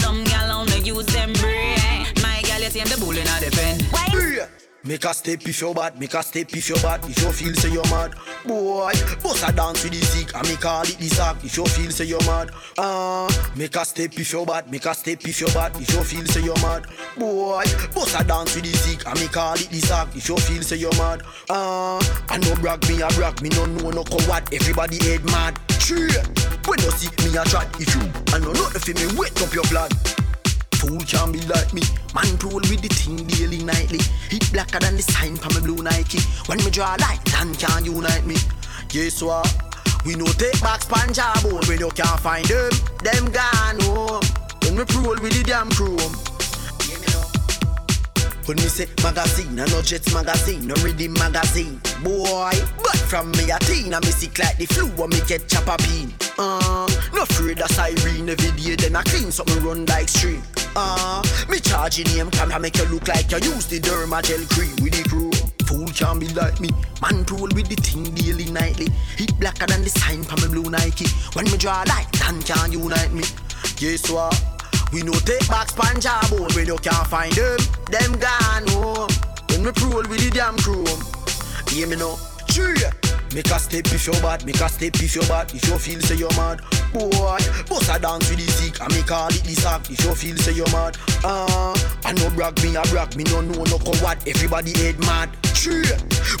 [0.00, 2.06] Some girl only use them brain.
[2.22, 3.78] My girl you tame the bull in the pen.
[3.92, 4.57] Wine.
[4.88, 7.04] Make a step if you're bad, make a step if you're bad.
[7.04, 8.14] If you feel say you're mad,
[8.46, 8.90] boy,
[9.22, 11.36] bust a dance with the sick and me call it the sack.
[11.44, 14.86] If you feel say you're mad, ah, uh, make a step if you're bad, make
[14.86, 15.76] a step if you're bad.
[15.76, 16.86] If you feel say you're mad,
[17.18, 17.64] boy,
[17.94, 20.08] bust a dance with the sick and me call it the sack.
[20.16, 21.20] If you feel say you're mad,
[21.50, 24.48] ah, uh, I no brag me a brag, me no know no coward.
[24.54, 25.60] Everybody head mad.
[25.84, 26.08] True,
[26.64, 28.00] when you see me a chat, if you
[28.32, 29.92] I know nothing for me, wet up your blood.
[30.78, 31.82] Fool can't be like me.
[32.14, 33.98] Man roll with the thing daily, nightly.
[34.30, 36.20] Hit blacker than the sign from my blue Nike.
[36.46, 38.36] When me draw light, land can't unite me.
[38.88, 39.46] Guess what?
[40.06, 42.70] We no take back sponge bone when you can't find them.
[43.02, 44.22] Them gone home.
[44.62, 46.14] When me roll with the damn chrome.
[48.46, 51.80] When me say magazine, I no Jets magazine, no Reading magazine.
[52.02, 52.52] Boy,
[52.82, 55.76] but from me a teen, I me sick like the flu when me get chopper
[55.82, 56.14] bean.
[56.40, 60.40] Uh, no afraid of siren every day, then I clean something run like stream.
[60.76, 64.70] Uh, me charging name camera make you look like you use the derma gel cream
[64.80, 65.32] with the crew.
[65.66, 66.70] Fool can't be like me.
[67.02, 68.86] Man roll with the thing daily nightly.
[69.16, 71.08] Hit blacker than the sign from my blue Nike.
[71.32, 73.24] When me draw light, none can unite me.
[73.76, 74.38] Guess what?
[74.92, 77.58] We no take back bone when you can't find them.
[77.90, 79.10] Them gone home.
[79.50, 80.86] When we roll with the damn chrome.
[81.74, 82.16] Hear me now.
[82.46, 83.07] Tree.
[83.38, 85.54] Make a step if you're bad, make a step if you're bad.
[85.54, 86.58] If you feel say you're mad,
[86.90, 87.38] boy,
[87.70, 89.86] bust a dance with the sick and me call it the sack.
[89.86, 91.70] If you feel say you're mad, ah,
[92.02, 94.18] I no brag me a brag, me no know no coward.
[94.26, 95.30] Everybody head mad.
[95.54, 95.86] Tree.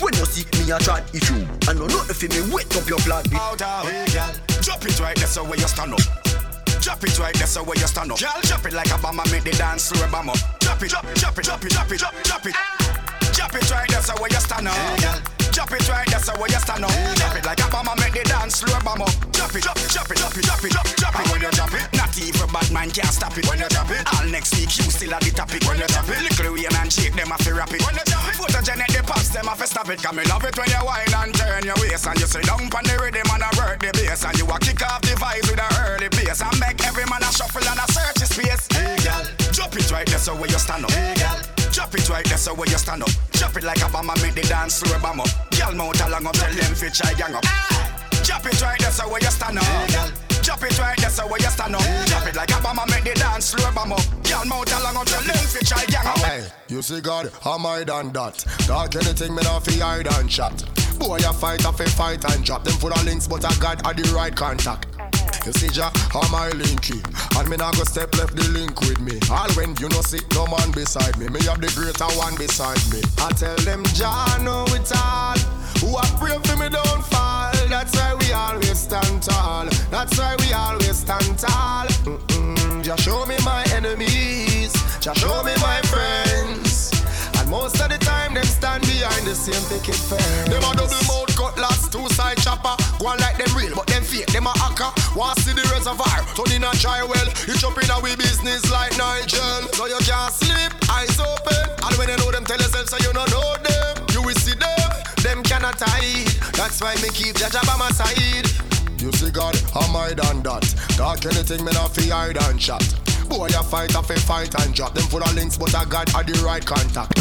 [0.02, 2.66] When you see me a chat, if you, I no know nothing for me, wet
[2.74, 3.30] up your blood.
[3.30, 6.02] Out of hey, girl, drop it right there so where you stand up.
[6.82, 8.18] Drop it right there so where you stand up.
[8.18, 10.42] Girl, drop it like a bomber, make the dance slow bam up.
[10.58, 12.54] Drop it, drop it, drop it, drop it, drop it, drop it, drop it.
[13.38, 14.74] Drop it right there so where you stand up.
[14.74, 15.37] Hey, girl.
[15.58, 16.90] Drop it right so where you stand up.
[17.16, 19.10] Drop it like a bomber, make the dance slow bam up.
[19.32, 21.32] Drop it, it, drop it, drop it, drop it, drop it, it.
[21.32, 21.97] When you drop it,
[22.58, 23.46] bad man can't stop it.
[23.46, 25.62] When you drop it, all next week you still at the topic.
[25.64, 27.82] When you drop it, little rain and shake them off rap it.
[27.86, 30.02] When you drop it, photogenic the pops them off stop it.
[30.02, 32.66] Cause me love it when you whine and turn your waist and you sit down
[32.66, 35.46] on the rhythm and a work the bass and you a kick off the vibes
[35.46, 38.66] with a early bass and make every man a shuffle and a search his space.
[38.74, 39.22] Hey girl,
[39.54, 40.90] drop it right there so where you stand up.
[40.90, 41.38] Hey girl.
[41.70, 43.12] Drop it right there so where you stand up.
[43.38, 45.30] Drop it like a bomber, make the dance slow bam up.
[45.54, 47.44] Girl mouth along up, tell them fit try gang up.
[47.46, 48.18] Ah.
[48.24, 50.37] Drop it right there so where you stand up.
[50.48, 51.82] Drop it right so where you stand up.
[52.06, 54.00] Drop it like a bomber, make the dance slow bam up.
[54.24, 56.16] Girl mouth along up, tell them fit try gang up.
[56.20, 58.46] Hey, you see God, am I done that?
[58.66, 60.64] Dark anything me not fi hide and chat.
[60.98, 63.86] Boy, a fight, a fi fight and drop them for the links, but I got
[63.86, 64.86] at the right contact.
[65.44, 66.96] You see, Jah, am I linky?
[67.38, 69.20] And me not go step left the link with me.
[69.30, 72.80] All when you know see no man beside me, me have the greater one beside
[72.90, 73.02] me.
[73.18, 75.36] I tell them, Jah know it all.
[75.84, 77.52] Who I pray for me don't fall.
[77.68, 79.68] That's why we always stand tall.
[79.90, 81.86] That's why we always stand tall.
[82.04, 82.84] Mm-mm.
[82.84, 84.72] Jah show me my enemies.
[85.00, 86.92] just show me my friends.
[87.40, 90.48] And most of the time them stand behind the same picket fence.
[90.52, 92.76] Them a double mouth cutlass, two side chopper.
[93.00, 94.92] Go on like them real, but them fake, them a hacker.
[95.16, 97.28] Want see the reservoir, turn in a dry well.
[97.48, 99.72] You jump in a we business like Nigel.
[99.72, 101.64] So you can't sleep, eyes open.
[101.88, 104.04] And when you know them, tell yourself so you don't know them.
[104.12, 104.90] You will see them,
[105.24, 106.28] them cannot hide.
[106.52, 108.77] That's why me keep Jaja by my side.
[108.98, 110.64] You see God, am I done that?
[110.96, 112.82] Dark anything me not fi hide and chat.
[113.28, 116.12] Boy, you fight, I fi fight and drop them for the links, but I got
[116.14, 117.14] at the right contact.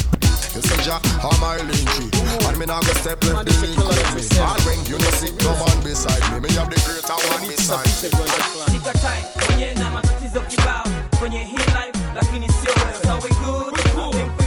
[0.55, 2.09] You see Jah, am I linky?
[2.49, 4.41] And me not go step left the link me.
[4.41, 7.85] All when you know see no man beside me, me have the greater one beside.
[7.85, 10.87] Shika time kwenye na matatizo kibao
[11.19, 12.93] kwenye hii life, lakini sio wewe.
[13.03, 13.83] So we good, we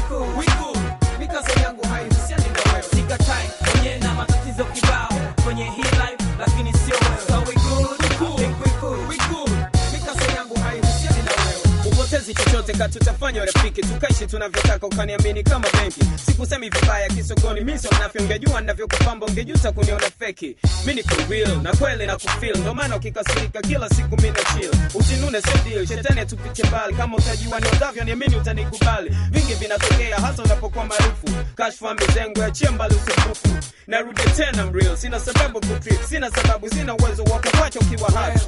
[0.09, 0.77] cool, we cool.
[1.19, 2.85] Mikasa yangu haihusiani na wewe.
[2.97, 5.00] Shika time kwenye na matatizo kibao
[12.31, 12.35] wewe.
[12.35, 16.01] Upotezi chochote katutafanya urafiki tukaishi tunavyotaka ukaniamini kama benki.
[16.27, 20.57] Sikusemi vibaya kisogoni miso nafyo ungejua navyokupamba ungejuta kuniona feki.
[20.87, 24.71] Mi niko real na kweli na kufil ndo maana ukikasirika kila siku mi na chill.
[24.95, 26.95] Usinune sio shetani atupite mbali.
[26.95, 29.17] Kama utajua niodavyo niamini utanikubali.
[29.31, 31.27] Vingi vinatokea hasa unapokuwa maarufu.
[31.55, 33.49] Kashfa mizengo achie mbali usumbufu
[33.87, 38.39] narudi tena mreal sina sababu kutrip sina sababu sina uwezo wa kuwacha ukiwa hai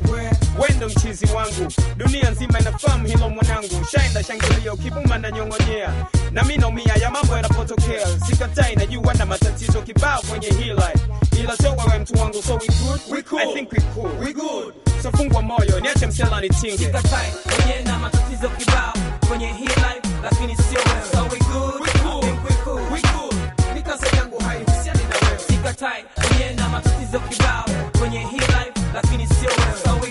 [0.58, 1.72] wendo mchizi wangu.
[1.96, 5.92] Dunia nzima inafahamu hilo mwanangu shaenda shangilia ukibuma na nyongonyea
[6.30, 11.00] na mi naumia ya mambo yanapotokea sikatai najua na matatizo kibao kwenye hii life
[11.40, 13.00] ila so wewe mtu wangu so we good?
[13.10, 13.40] We cool.
[13.40, 14.10] I think we cool.
[14.26, 14.74] We good.
[15.02, 18.92] so fungwa moyo niache msela nitinge sikatai kwenye na matatizo kibao
[19.28, 21.80] kwenye hii life lakini sio wewe so we good.
[21.82, 22.18] We cool.
[22.18, 22.92] I think we cool.
[22.92, 23.36] We good.
[23.74, 27.64] mikasa yangu haihusiani na wewe sikatai kwenye na matatizo kibao
[27.98, 29.90] kwenye hii life lakini sio wewe so.
[30.02, 30.10] We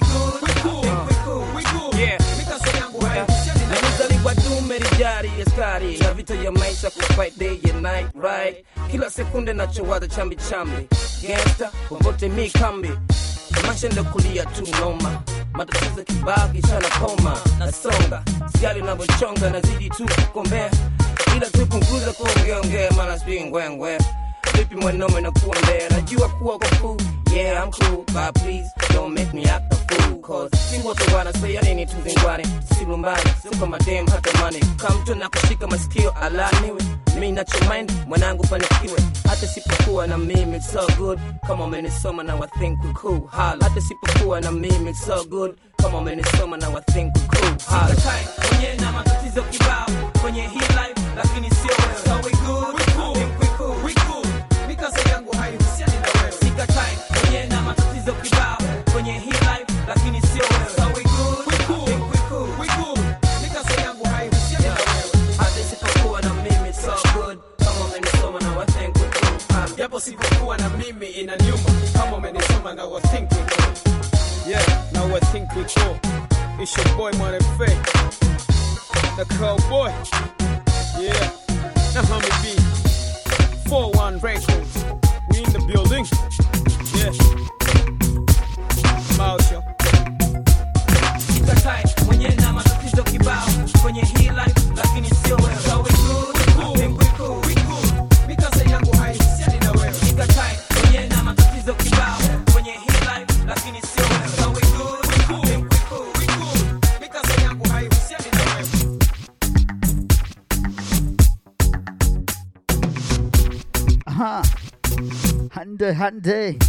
[6.22, 8.65] vita ya maisha kufight day and night right?
[8.91, 10.88] Kila sekunde nachowaza chambi chambi.
[11.28, 12.89] Gangsta popote mi kambi.
[13.67, 15.22] Maisha ndo kulia tu noma
[15.53, 18.24] matatizo kibao kishana koma nasonga
[18.59, 20.72] siali navyochonga nazidi tu kukombea.
[21.38, 23.97] Ila tupunguza kuongeongea mana sijui ngwengwe
[24.52, 26.97] vipi mwanaume na kuombea najua kuwa kwa cool.
[27.36, 28.04] Yeah I'm cool.
[28.14, 32.45] But please don't make me act a fool cause si wote wanasea nini tuzingwane
[32.78, 36.82] silumbani siko madem hata mane kama mtu na kushika masikio alaniwe
[37.20, 38.99] mi nachomind mwanangu fanikiwe
[39.30, 41.20] hata sipokuwa na mimi it's so good.
[41.47, 43.22] Come on, man, kama umenisoma now I think we cool.
[43.32, 45.56] Hala hata sipokuwa na mimi it's so good.
[45.82, 47.56] Come on, man, kama umenisoma now I think we cool.
[47.70, 47.95] Hala
[48.49, 49.88] kwenye na matatizo kibao
[50.22, 51.76] kwenye hii life lakini sio
[52.06, 52.91] so we good
[58.06, 58.58] na matatizo kibao
[58.93, 60.76] kwenye hii life lakini sio wewe.
[60.76, 62.10] So we good we cool.
[62.12, 62.49] We cool.
[62.60, 62.97] We cool.
[63.41, 65.36] Mikasa yangu haihusiani na wewe.
[65.38, 67.39] Hata sipokuwa na mimi it's so good.
[67.58, 69.56] Kama umenisoma na I think we cool.
[69.56, 71.70] Hala japo sipokuwa na mimi inaniuma.
[71.93, 73.74] Kama umenisoma na I think we cool.
[74.49, 75.97] Yeah, now I think we cool.
[76.60, 77.93] It's your boy Money Fake,
[79.18, 79.91] the cowboy.
[80.99, 81.32] Yeah,
[81.95, 82.56] now homie B,
[83.70, 84.86] 4-1 Records.
[85.32, 86.06] We in the building.
[86.95, 87.41] Yeah,
[114.22, 114.43] Aha.
[115.49, 116.59] Hande, hande.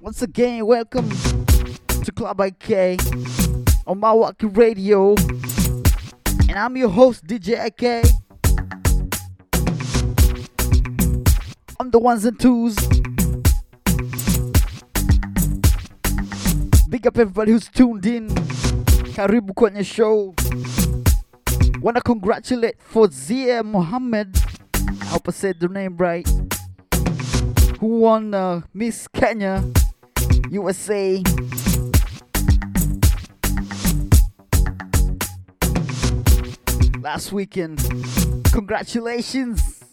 [0.00, 1.10] Once again, welcome
[2.04, 3.00] to Club IK
[3.88, 5.16] on Mawalking Radio.
[6.48, 8.06] And I'm your host, DJ IK.
[11.80, 12.76] I'm the ones and twos.
[16.88, 18.28] Big up everybody who's tuned in.
[19.16, 20.34] Karibu kwenye show.
[21.86, 24.36] Wanna congratulate Fozia Mohammed.
[24.74, 26.28] I hope I said the name right.
[27.78, 29.62] Who won uh, Miss Kenya
[30.50, 31.22] USA.
[37.00, 37.78] Last weekend.
[38.50, 39.84] Congratulations.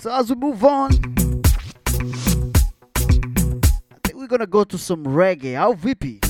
[0.00, 0.92] So as we move on,
[3.88, 5.56] I think we're gonna go to some reggae.
[5.56, 6.20] How vippy?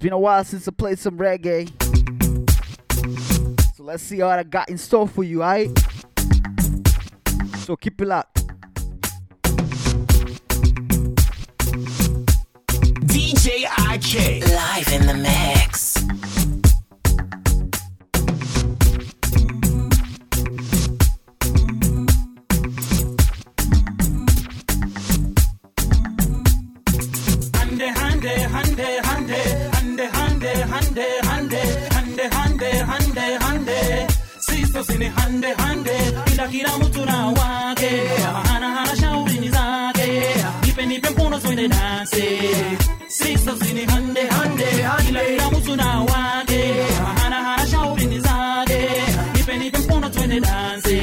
[0.00, 1.68] It's been a while since I played some reggae.
[3.74, 5.68] So let's see what I got in store for you, alright?
[7.58, 8.46] So keep it locked.
[13.04, 14.42] DJ IK.
[14.48, 15.98] Live in the mix.
[27.52, 29.49] Hande, hande, hande,
[34.80, 35.92] Sisto sini hande,
[36.32, 37.90] ila kila mtu na wake.
[38.48, 40.22] Hana hana shauri ni zake.
[40.66, 42.38] Nipe nipe mkono twende dance.
[43.08, 44.64] Sisto sini hande, hande,
[45.08, 46.74] ila kila mtu na wake.
[47.22, 48.88] Hana hana shauri ni zake.
[49.36, 51.02] Nipe nipe mkono twende dance.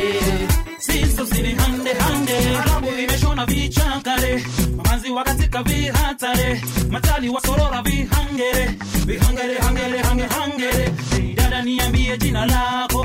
[0.79, 2.33] Sisto sini hande, hande.
[2.63, 4.43] Klabu imeshona vichakare.
[4.77, 6.61] Mamanzi wakatika vihatare.
[6.89, 8.71] Matali wasorora vihangere.
[9.05, 10.91] Vihangere, hangere, hange, hangere.
[11.35, 12.96] Dada niambie jina lako.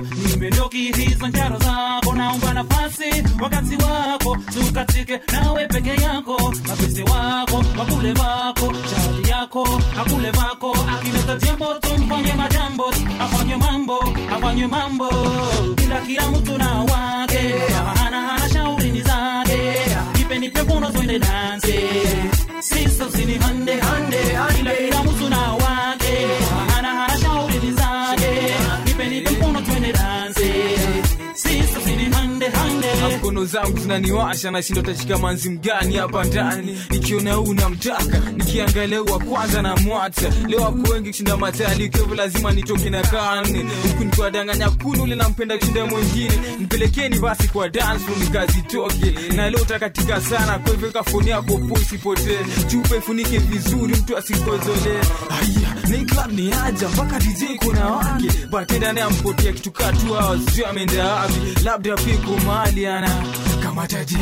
[0.42, 2.14] Nimendoki hizo njaro zako.
[2.14, 3.04] Naomba nafasi
[3.42, 4.36] wakati wako.
[4.52, 6.54] Tukatike nawe peke yako.
[6.68, 8.72] Mapese wako, wakule vako.
[8.90, 9.68] Chali yako,
[10.00, 10.76] akule vako.
[10.98, 12.84] Akileta jambo tumfanye majambo.
[13.20, 13.98] Afanye mambo,
[14.36, 15.08] afanye mambo.
[15.76, 17.54] Kila kila mtu na wake.
[17.96, 19.72] Hana hana shauri ni zake.
[20.20, 21.74] ipe nipe mkono twende dansi,
[22.60, 24.18] Sister sini hande hande.
[24.56, 25.21] Kila kila mtu
[33.22, 36.78] mkono zangu zinaniwasha nashindo tashika manzi mgani hapa ndani?
[36.90, 42.52] Nikiona huu namtaka nikiangalia wa kwanza na mwata leo wako wengi kushinda matali kevu lazima
[42.52, 46.32] nitoke na kane huku nikiwadanganya kunu ule nampenda kushinda mwingine.
[46.58, 52.38] Nipelekeni basi kwa dance nikazitoke na leo utakatika sana kwa hivyo kafoni yako pusi isipotee
[52.70, 55.00] chupa ifunike vizuri mtu asikozolee
[55.30, 58.28] aya ni club ni aja mpaka DJ kuna wake.
[58.50, 61.34] Bartenda naye ampotea kitu katu hawa sijui ameenda wapi.
[61.64, 63.11] Labda piko mahali ana
[63.62, 64.18] kamatadi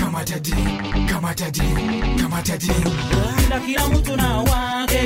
[0.00, 0.54] kamatadi
[1.12, 1.62] kamatadi
[2.22, 2.70] kamatadi
[3.50, 5.00] na kila mtu na wake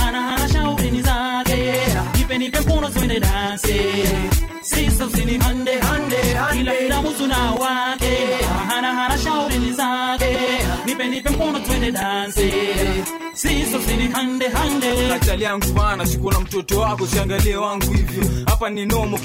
[0.00, 1.74] hana ana shaurini zake.
[2.18, 3.74] Jipeni pempono twende dance.
[4.62, 6.16] sisa usini hande hande
[6.52, 8.18] kila kila mtu na wake
[8.68, 10.36] hana ana shaurini zake.
[10.86, 12.52] Nipe nipe mkono twende dansi
[14.12, 14.48] Hande.
[15.44, 18.24] Yangu bana, siko na mtoto wako, siangalie wangu hivyo.
[18.46, 19.18] Hapa ni nomo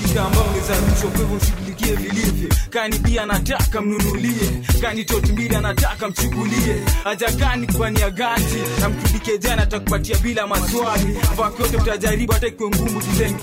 [0.74, 2.50] rushwa, kwa hivyo mshughulikie vilivyo.
[2.70, 6.82] Kani pia nataka mnunulie, kani toti mbili anataka mchukulie.
[7.06, 11.18] aja gani kufanyia ganti na mtundike jana atakupatia bila maswali.
[11.38, 13.36] Vako yote mtajaribu, hata ikiwe ngumu design.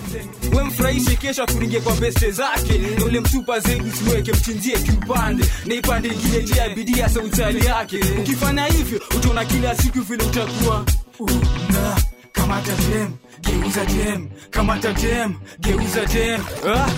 [0.56, 5.74] We mfurahishe kesho akuringie kwa beste zake, na ule mtupa zaidi siweke mchinjie kiupande, na
[5.74, 7.20] ipande ingine jia bidii hasa
[7.66, 8.00] yake.
[8.20, 10.24] Ukifanya hivyo utaona kila siku vile
[10.56, 10.84] ukiwa
[11.18, 11.96] una
[12.32, 16.88] kamata jam geuza jam kamata jam geuza jam ah.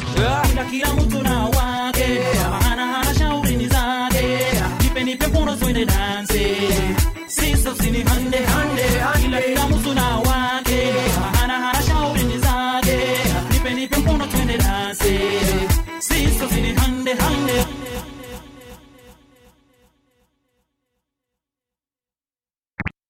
[0.71, 2.07] Kila mtu na wake
[2.51, 4.39] maana hana shaurini zake.
[4.83, 6.57] Nipe nipe mkono tuende danse
[7.27, 8.83] sisa usini hande hande
[9.23, 10.93] kila kila mtu na wake
[11.33, 12.99] maana hana shaurini zake.
[13.53, 15.21] Nipe nipe mkono tuende danse
[15.99, 16.73] sisa usini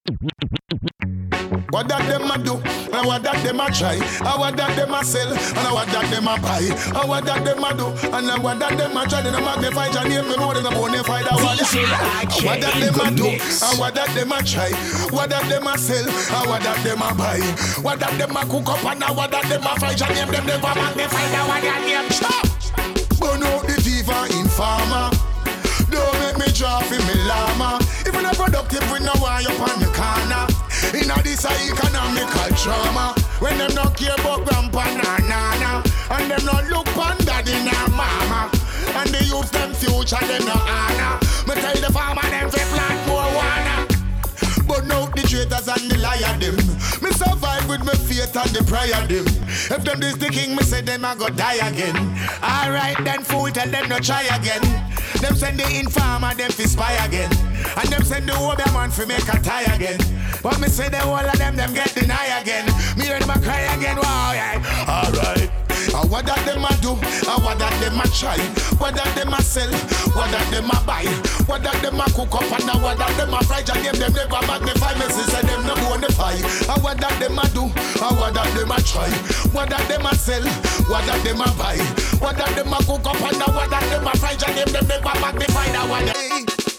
[0.05, 2.61] What that them a do,
[2.93, 6.05] and what that them a try, and what that them a sell, and what that
[6.13, 9.23] them a buy, and what that them a do, and what that them a try.
[9.25, 11.57] They don't magnify your name, me know they don't bonify that one.
[11.57, 14.77] What that them a do, and what that them a try,
[15.09, 17.41] what that them a sell, and what that them a buy,
[17.81, 19.97] what that them a cook up, and what that them a fry.
[19.97, 21.65] Your name them never magnify that one.
[22.13, 22.45] Stop.
[23.17, 25.09] Burn out the diva informer.
[25.89, 26.24] Don't
[26.55, 27.83] draw for me llama.
[28.07, 30.47] You're not productive, we know why you're on the corner.
[30.95, 33.15] In a this a economical trauma.
[33.41, 35.83] When them not care about grandpa na nana.
[36.11, 38.51] And them not look on daddy na mama.
[38.95, 41.19] And the youth them future them no honor.
[41.47, 43.77] Me tell the farmer them fi plant more wanna.
[44.67, 46.57] But now the traitors and the liar them.
[47.03, 49.27] Me survive with me faith and the prayer them.
[49.75, 51.97] If them this the king, me say them I go die again.
[52.43, 54.63] Alright then fool, tell them no try again.
[55.25, 57.31] Them send the informer, them fi spy again.
[57.79, 59.99] And them send the other man fi make a tie again.
[60.43, 62.67] But me say the whole of them, them get deny again.
[62.99, 64.85] Me hear them cry again, wow, yeah.
[64.87, 65.64] Alright.
[65.95, 68.35] And what that them a do, and what that them a try,
[68.83, 69.71] what that them a sell,
[70.19, 71.07] what that them a buy,
[71.47, 73.63] what that them a cook up, and what that them a fry.
[73.63, 76.35] Just name them never magnify, me say them no bonify.
[76.67, 79.07] And what that them a do, and what that them a try,
[79.55, 80.43] what that them a sell,
[80.91, 81.79] what that them a buy,
[82.19, 84.35] what that them a cook up, and what that them a fry.
[84.35, 85.71] Just name them never magnify.
[85.71, 86.74] That one.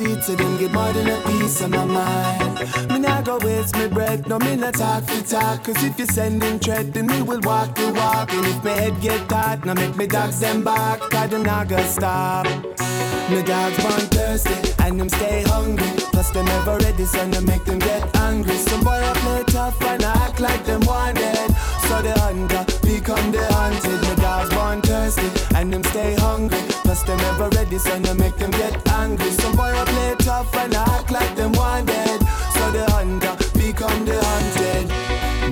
[0.00, 2.90] From so them get more than a piece of my mind.
[2.90, 5.64] Me not go waste me breath, no me not talk for talk.
[5.64, 8.32] Cause if you sending threat, then me will walk the walk.
[8.32, 11.68] And if my head get hot, now make me dogs them back, cause them not
[11.68, 12.46] gonna stop.
[12.46, 15.90] My dogs born thirsty and them stay hungry.
[16.12, 18.56] Plus them never ready, so no make them get angry.
[18.56, 21.50] Some boy I play tough and act like them wanted.
[21.88, 24.00] So the hunter uh, become the hunted.
[24.02, 26.58] My dogs born thirsty and them stay hungry.
[26.84, 29.30] Plus them never ready, so no make them get angry.
[29.30, 32.20] Some boy I play tough and act like them wanted.
[32.54, 34.86] So the hunter become the hunted.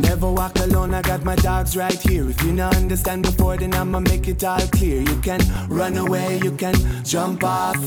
[0.03, 2.29] Never walk alone, I got my dogs right here.
[2.31, 5.03] If you not understand before, then I'ma make it all clear.
[5.03, 6.75] You can run away, you can
[7.05, 7.79] jump off.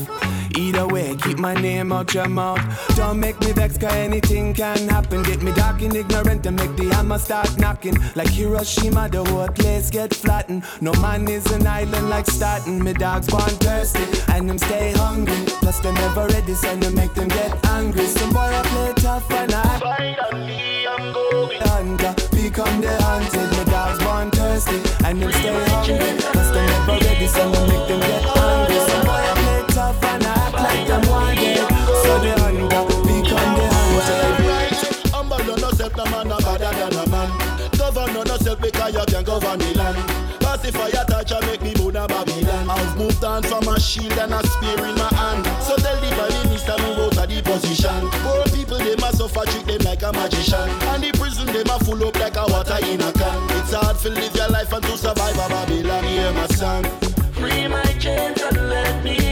[0.56, 2.60] Either way, keep my name out your mouth.
[2.96, 5.22] Don't make me vex, cause anything can happen.
[5.22, 7.96] Get me dark and ignorant and make the hammer start knocking.
[8.14, 10.64] Like Hiroshima, the whole place get flattened.
[10.80, 12.82] No man is an island like Staten.
[12.82, 15.34] Me dogs born thirsty and them stay hungry.
[15.60, 18.06] Plus they never ready, so you make them get angry.
[18.06, 22.14] Some boy I play tough and I finally I'm going hunter.
[22.30, 23.50] Become the hunted.
[23.56, 24.76] Me dogs born thirsty
[25.06, 26.20] and them stay hungry.
[26.32, 28.31] Plus they never ready, so you make them get
[39.32, 39.96] govern the land.
[40.40, 42.68] Pacify your touch and make me to Babylon.
[42.68, 45.46] I've moved on from a shield and a spear in my hand.
[45.64, 48.00] So tell the prime minister move out of the position.
[48.24, 50.68] Poor people they must suffer, treat them like a magician.
[50.92, 53.38] And the prison they must full up like a water in a can.
[53.56, 56.04] It's hard to live your life and to survive a Babylon.
[56.04, 56.84] Hear my song.
[57.32, 59.31] Free my chains and let me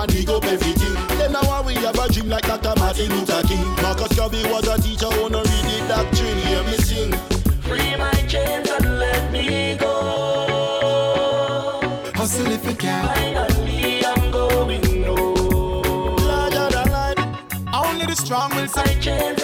[0.00, 1.18] a bucky no dig up everything.
[1.18, 2.74] Then now we have a dream like Dr.
[2.78, 3.64] Martin Luther King.
[3.82, 6.38] Marcus Garvey was a teacher wanna read the doctrine.
[6.38, 7.12] Hear me sing.
[7.62, 9.94] Free my chains and let me go.
[12.14, 13.06] Hustle if you can.
[13.06, 16.16] Finally I'm going home.
[16.16, 17.18] Larger than life.
[17.72, 19.39] Only the strong will My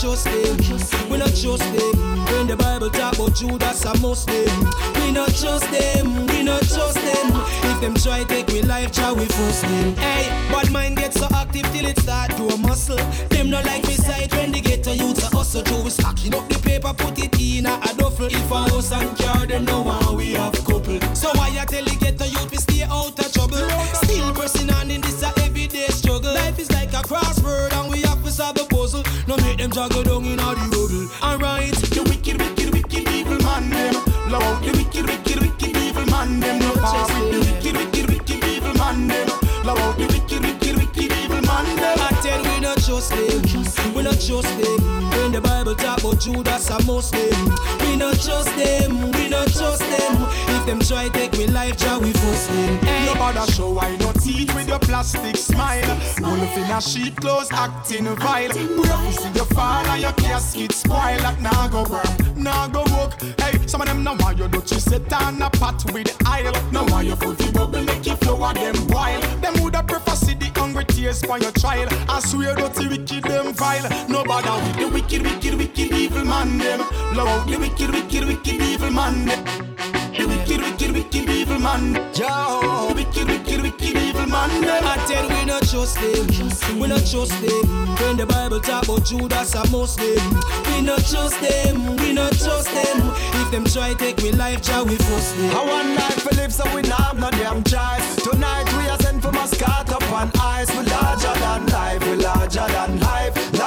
[0.00, 0.56] trust them,
[1.10, 2.24] we not trust them.
[2.26, 4.46] When the Bible talk about Judas and Muslim,
[4.94, 7.26] we not trust them, we not trust them.
[7.70, 9.96] If them try take we life, try we force them.
[9.96, 12.96] Hey, but mind get so active till it start to a muscle.
[13.30, 15.64] Them not like me side when they get to youth a hustle.
[15.64, 18.26] So we stacking up the paper, put it in a, a duffel.
[18.26, 21.00] If a house and car, then no one we have couple.
[21.14, 23.97] So why I tell you get to youth, we stay out of trouble.
[29.58, 30.87] Them juggle down in the rubble.
[42.88, 45.10] Trust them, we not trust them.
[45.10, 47.44] When the Bible talk about Judas and Muslim,
[47.80, 50.14] we not trust them, we not trust them.
[50.56, 52.78] If them try take we life, try we force them.
[52.78, 53.04] Hey.
[53.04, 55.86] Your bother show why not teeth with your plastic smile.
[56.20, 58.52] Wolf in a sheep clothes acting vile.
[58.52, 61.18] See your fall and your casket spoil.
[61.18, 63.20] That nah go work, nah go work.
[63.38, 66.26] Hey, some of them know why you do you sit on a pot with the
[66.26, 66.52] aisle.
[66.72, 69.22] Know why your foot fi bubble make you flow them wild.
[69.42, 71.88] Them woulda prefer see the hungry tears for your child.
[72.08, 73.88] I swear dirty wicked them vile.
[74.08, 76.80] No bother with the wicked, wicked, wicked evil man them.
[77.12, 79.44] Blow out the wicked, wicked, wicked evil man them.
[80.18, 81.94] The wicked, wicked, wicked evil man.
[82.14, 82.88] Yo.
[82.88, 84.50] The wicked, wicked, wicked evil man.
[84.60, 84.84] Them.
[84.84, 87.96] I tell we not trust them, we not trust them.
[88.02, 90.18] When the Bible talk about Judas and Muslim,
[90.66, 93.12] we not trust them, we not trust them.
[93.40, 95.56] If them try take we life, try we force them.
[95.56, 98.16] I want life to live, so we not have no damn choice.
[98.16, 98.87] Tonight we
[99.46, 100.68] sent mascot up on ice.
[100.74, 103.57] We're larger than life, we're larger than life,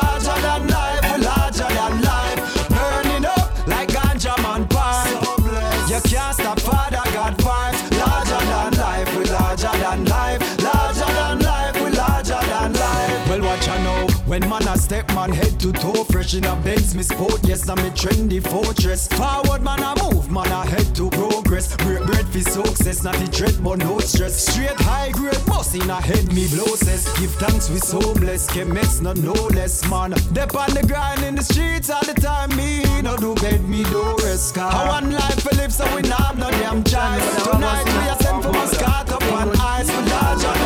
[14.91, 17.39] step man head to toe, fresh in a Benz, me sport.
[17.43, 19.07] Yes, I'm a trendy fortress.
[19.07, 21.77] Forward man I move, man I head to progress.
[21.77, 24.35] Break bread for success, not the dread but no stress.
[24.47, 27.07] Straight high grade, boss in a head me blow says.
[27.18, 30.11] Give thanks we so blessed, chemists not no less man.
[30.34, 32.49] Dep on the grind in the streets all the time.
[32.57, 34.55] Me no do bed, me do rest.
[34.55, 34.73] Car.
[34.73, 37.43] I want life to live, so we not no damn choice.
[37.45, 39.88] Tonight we are sent for mascot up on ice.
[39.88, 40.60] We larger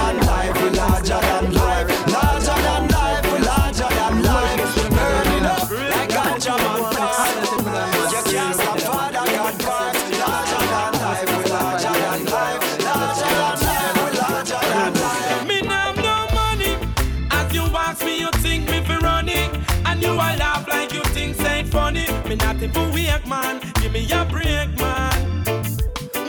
[23.95, 25.43] me a break, man.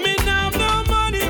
[0.02, 1.26] Me now no money.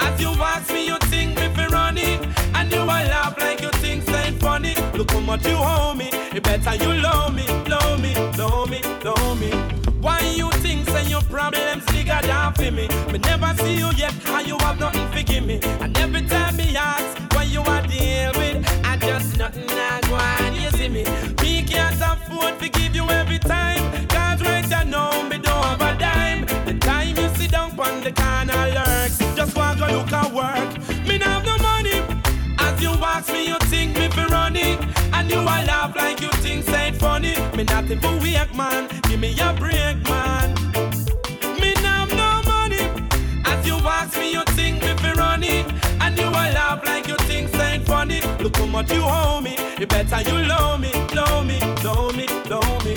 [0.00, 2.20] As you ask me, you think me fi run it,
[2.56, 4.74] and you a laugh like you think it funny.
[4.94, 6.08] Look how much you owe me.
[6.36, 9.50] It better you love me, love me, love me, love me.
[10.00, 12.88] Why you think say your problems bigger than for me?
[13.12, 15.60] Me never see you yet, how you have nothing to give me.
[15.82, 20.16] And every time me ask what you are deal with, I just nothing I go
[20.16, 20.60] on.
[20.60, 21.04] You see me?
[21.40, 23.87] Me can't afford to give you every time.
[28.08, 31.06] The corner lurks, just walk go look at work.
[31.06, 32.00] Me not have no money.
[32.58, 34.78] As you ask me, you think me fi run it
[35.12, 37.34] And you a laugh like you think say funny.
[37.56, 40.54] Me not even weak man, give me a break man.
[41.60, 42.84] Me not have no money.
[43.44, 45.66] As you ask me, you think me fi run it
[46.00, 48.20] And you a laugh like you think say funny.
[48.40, 52.26] Look how much you owe me, you better you love me, love me, love me,
[52.48, 52.94] love me.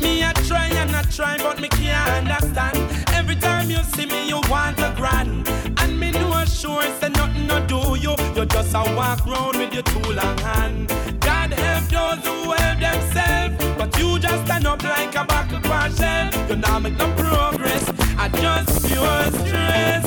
[0.00, 2.95] Me a try and I try but me can't understand
[3.28, 5.48] Every time you see me you want a grand.
[5.78, 8.14] And me no sure say nothing no do you.
[8.36, 10.86] You just a walk round with your two long hand.
[11.18, 13.56] God help those who help themselves.
[13.76, 15.58] But you just stand up like a buckle
[15.90, 17.90] shelf You now make no progress.
[18.16, 20.06] I just pure stress.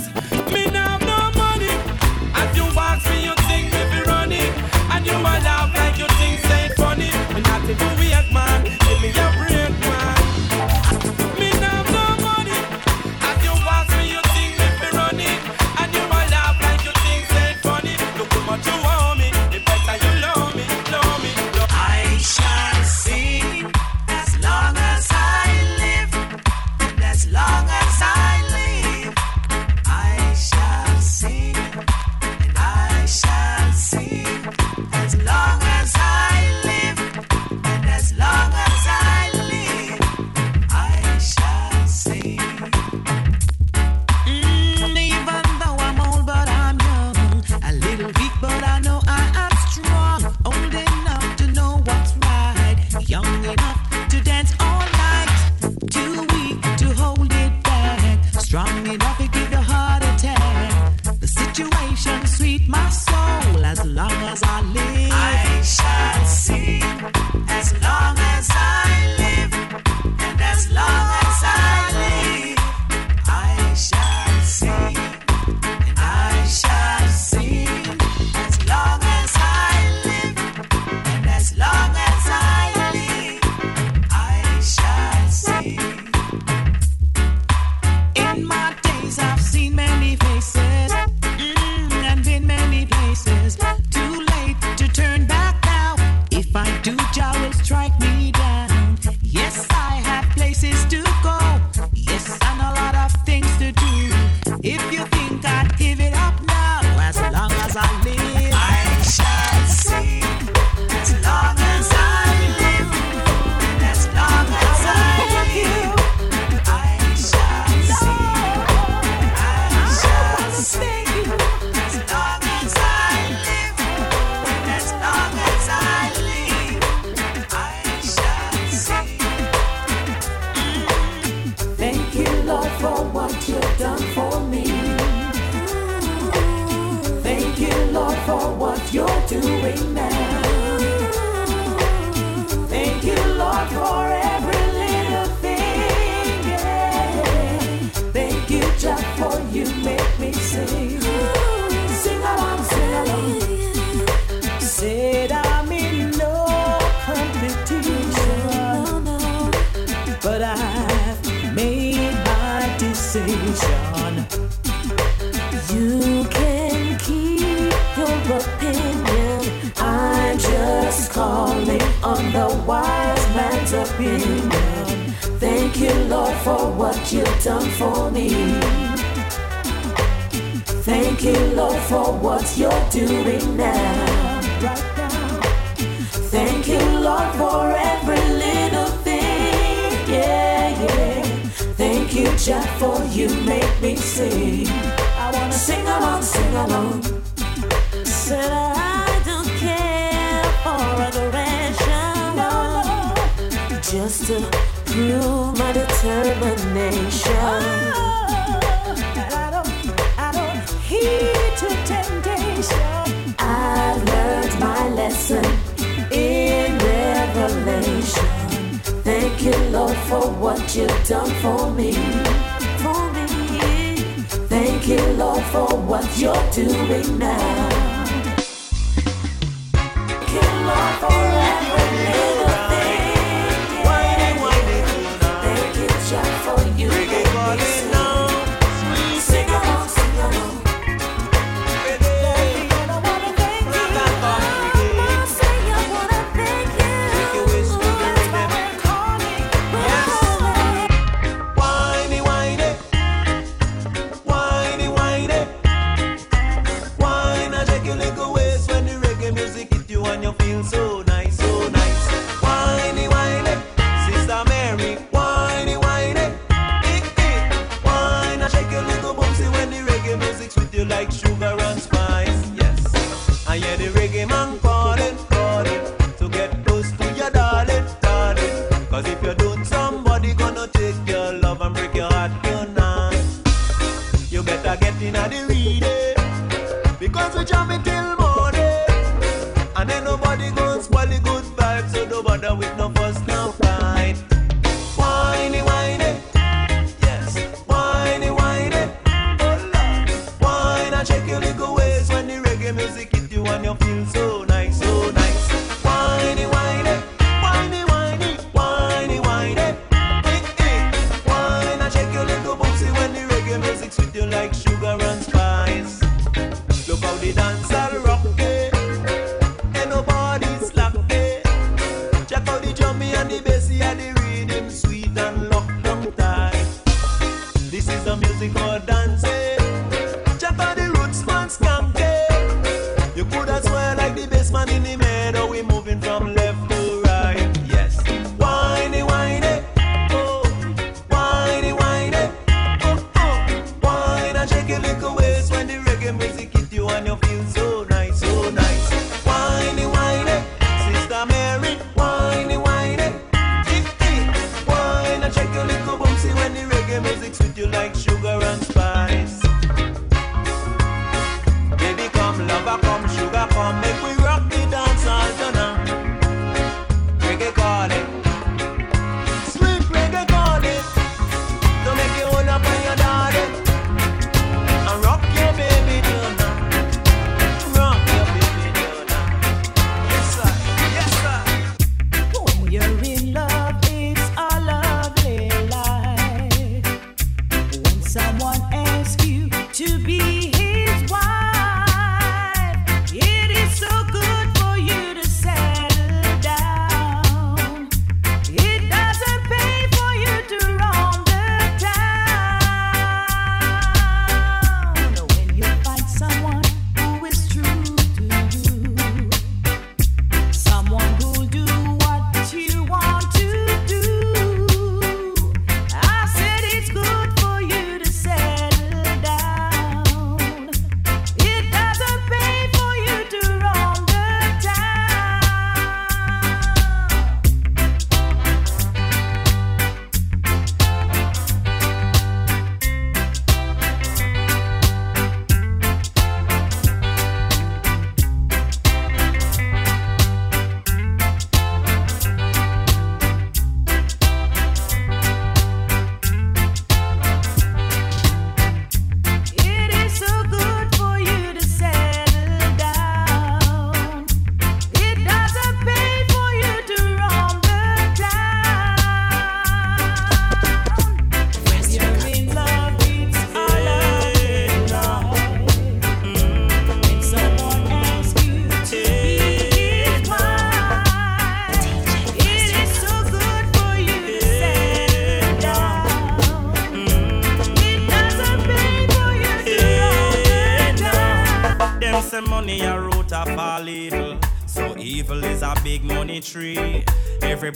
[0.53, 1.75] Me now have no money.
[2.39, 4.53] As you walk me you think me be running
[4.93, 5.78] And you a laugh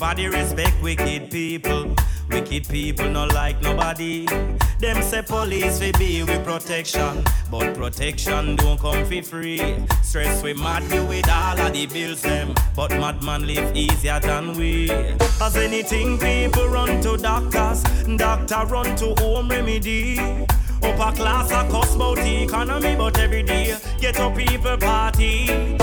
[0.03, 1.95] Nobody respect wicked people.
[2.29, 4.25] Wicked people no like nobody.
[4.77, 9.77] Them say police fi be with protection, but protection don't come for free.
[10.01, 14.57] Stress we mad you with all of the bills them, but madman live easier than
[14.57, 14.91] we.
[15.41, 17.81] As anything people run to doctors,
[18.17, 20.19] doctor run to home remedy.
[20.83, 25.77] Upper class a cuss about economy, but every day get up people party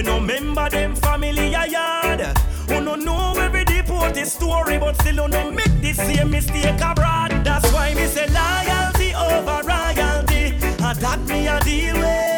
[0.00, 2.20] we no member them family a yard.
[2.68, 6.30] Who no know where we deport the story, but still who no make the same
[6.30, 7.32] mistake abroad.
[7.44, 12.29] That's why me say loyalty over royalty, and that me a deal with.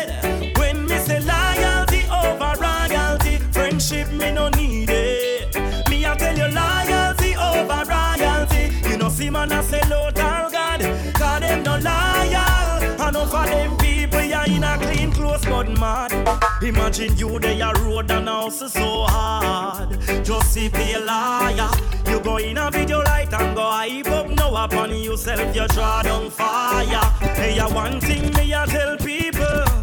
[16.63, 19.99] Imagine you they a road and house so hard.
[20.25, 21.71] Just be a liar.
[22.07, 26.03] You go in a video light and go hype up now upon yourself you draw
[26.03, 26.87] down fire.
[27.35, 29.83] Hey, ya one thing me a tell people.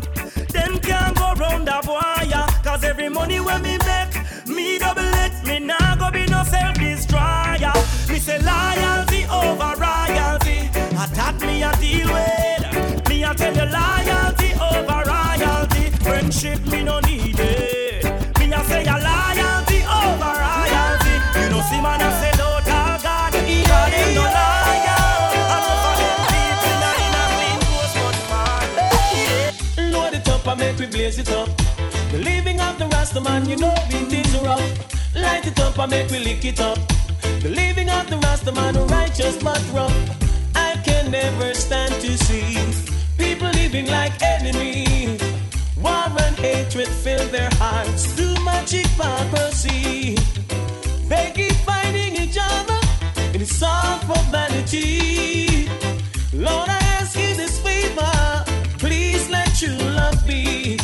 [0.54, 5.34] Them can't go round the wire Cause every money when me make Me double it,
[5.46, 7.74] me nah go be no self-destroyer
[8.10, 14.54] Me say loyalty over royalty Attack me a deal with Me a tell you loyalty
[14.54, 18.04] over royalty Friendship me no need it
[18.40, 23.02] Me a say a loyalty over royalty You know see man a say to God
[23.04, 29.92] Cause them no loyal Enough of them people na in a clean clothes but man
[29.92, 31.50] Load it up and make we blaze it up.
[32.12, 35.16] The living of the Rasta man, you know it is rough.
[35.16, 36.78] Light it up and make we lick it up.
[37.42, 39.94] The living of the Rasta man, righteous but rough.
[40.56, 42.58] I can never stand to see
[43.18, 45.29] people living like enemies.
[45.82, 48.16] War and hatred fill their hearts.
[48.16, 50.16] Too much hypocrisy.
[51.08, 52.80] They keep fighting each other.
[53.34, 55.70] In It is all for vanity.
[56.34, 58.44] Lord, I ask you this favor.
[58.78, 60.78] Please let true love be.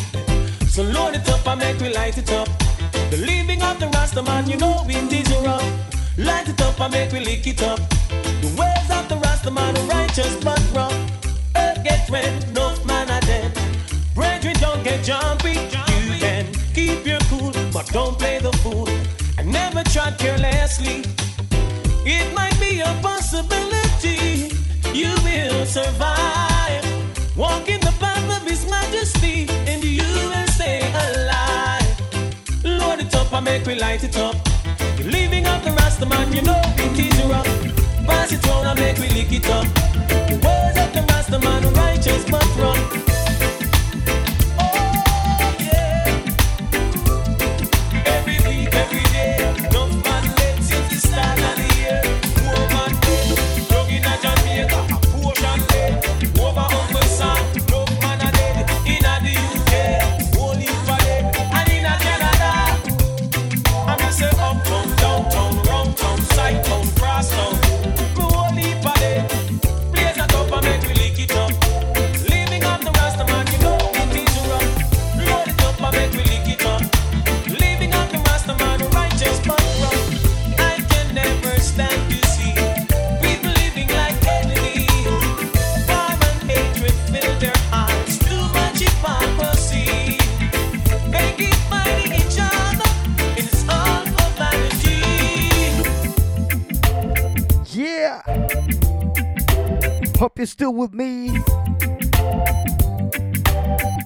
[0.68, 2.48] So load it up and make we light it up.
[3.12, 5.68] The living of the Rasta man, you know it is rough.
[6.18, 7.80] Light it up and make we lick it up.
[8.42, 10.96] The ways of the Rasta man are righteous but rough.
[11.56, 13.65] Earth get red, no man are dead.
[14.16, 15.52] Brethren, don't get jumpy.
[15.52, 18.88] You can keep your cool, but don't play the fool.
[19.38, 21.04] And never tread carelessly.
[22.06, 24.56] It might be a possibility
[24.94, 26.84] you will survive.
[27.36, 32.00] Walk in the path of His Majesty, and you will stay alive.
[32.64, 34.36] Load it up and make we light it up.
[34.96, 37.46] The living of the Rasta man, you know it is rough.
[38.08, 39.66] Pass it round and make we lick it up.
[40.46, 43.05] Words of the Rasta man righteous but wrong.
[100.46, 101.30] You're still with me.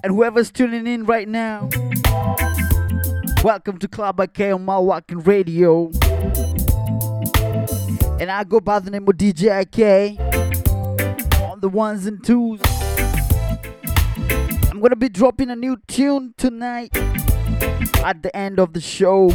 [0.01, 1.67] And whoever's tuning in right now,
[3.43, 5.91] welcome to Club IK on Mawalking radio.
[8.21, 10.17] And I go by the name of DJ IK
[11.41, 12.61] on the ones and twos.
[14.71, 16.95] I'm gonna be dropping a new tune tonight
[17.97, 19.29] at the end of the show.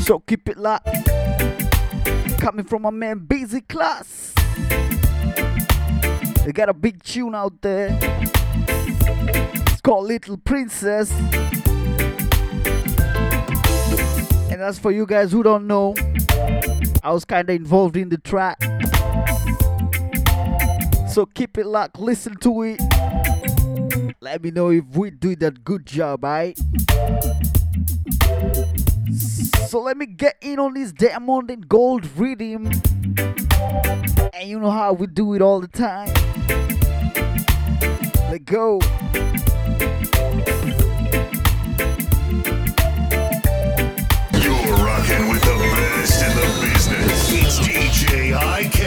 [0.00, 0.86] So keep it locked.
[2.38, 4.34] Coming from my man Busy Class.
[6.44, 7.98] They got a big tune out there.
[8.00, 11.10] It's called Little Princess.
[14.50, 15.94] And as for you guys who don't know,
[17.02, 18.58] I was kind of involved in the track.
[21.08, 22.80] So keep it locked, listen to it.
[24.20, 26.58] Let me know if we do that good job, alright?
[29.70, 32.66] So let me get in on this diamond and gold rhythm.
[34.34, 36.08] And you know how we do it all the time.
[38.32, 38.80] Let go.
[44.42, 47.30] You're rocking with the best in the business.
[47.30, 48.79] It's DJ IK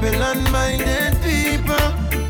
[0.00, 1.76] Babylon minded people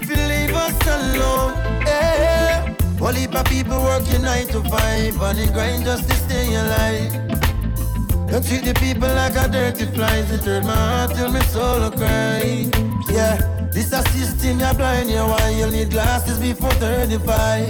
[0.03, 1.55] to leave us alone.
[1.87, 2.75] Yeah.
[2.99, 7.13] Whole heap of people working nine to five on the grind just to stay alive.
[8.29, 10.33] Don't treat the people like a dirty flies.
[10.33, 12.69] It hurt my heart till my soul cry.
[13.09, 13.37] Yeah,
[13.71, 17.69] this a system you're blind, you're why you need glasses before 35.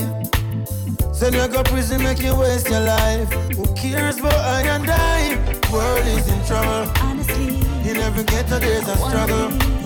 [1.13, 3.31] Send you go prison, make you waste your life.
[3.53, 5.37] Who cares about I and die?
[5.71, 6.91] World is in trouble.
[7.03, 7.61] Honestly,
[7.91, 9.80] in every ghetto there's a struggle.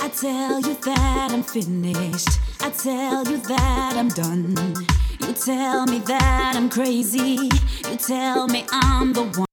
[0.00, 2.40] I tell you that I'm finished.
[2.60, 4.56] I tell you that I'm done.
[5.20, 7.50] You tell me that I'm crazy.
[7.90, 9.47] You tell me I'm the one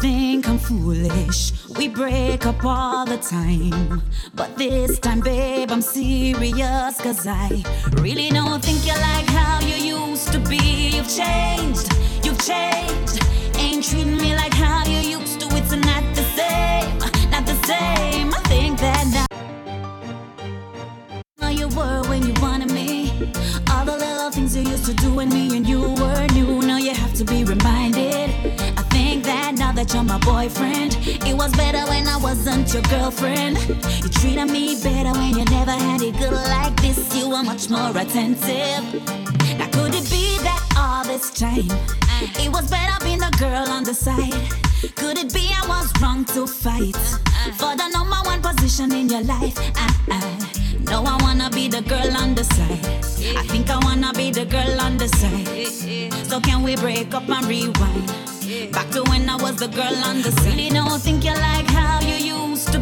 [0.00, 1.52] think I'm foolish.
[1.76, 4.02] We break up all the time.
[4.34, 7.00] But this time, babe, I'm serious.
[7.00, 7.62] Cause I
[8.00, 10.96] really don't think you like how you used to be.
[10.96, 11.92] You've changed,
[12.24, 12.85] you've changed.
[32.66, 33.58] I your girlfriend.
[34.02, 37.14] You treated me better when you never had it good like this.
[37.14, 38.84] You were much more attentive.
[39.58, 41.70] Now could it be that all this time
[42.40, 44.32] it was better being the girl on the side?
[44.96, 46.96] Could it be I was wrong to fight
[47.56, 49.54] for the number one position in your life?
[49.76, 50.50] Ah, ah.
[50.90, 52.84] No, I wanna be the girl on the side.
[53.36, 56.26] I think I wanna be the girl on the side.
[56.26, 58.26] So can we break up and rewind?
[58.72, 60.46] Back to when I was the girl on the side.
[60.46, 62.25] Really don't think you like how you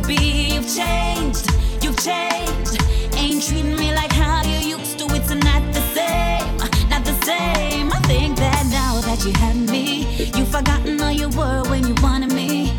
[0.06, 0.54] be.
[0.54, 1.50] You've changed,
[1.82, 2.82] you've changed.
[3.16, 5.06] Ain't treating me like how you used to.
[5.14, 6.56] It's not the same,
[6.88, 7.92] not the same.
[7.92, 11.94] I think that now that you have me, you've forgotten how you were when you
[12.02, 12.72] wanted me.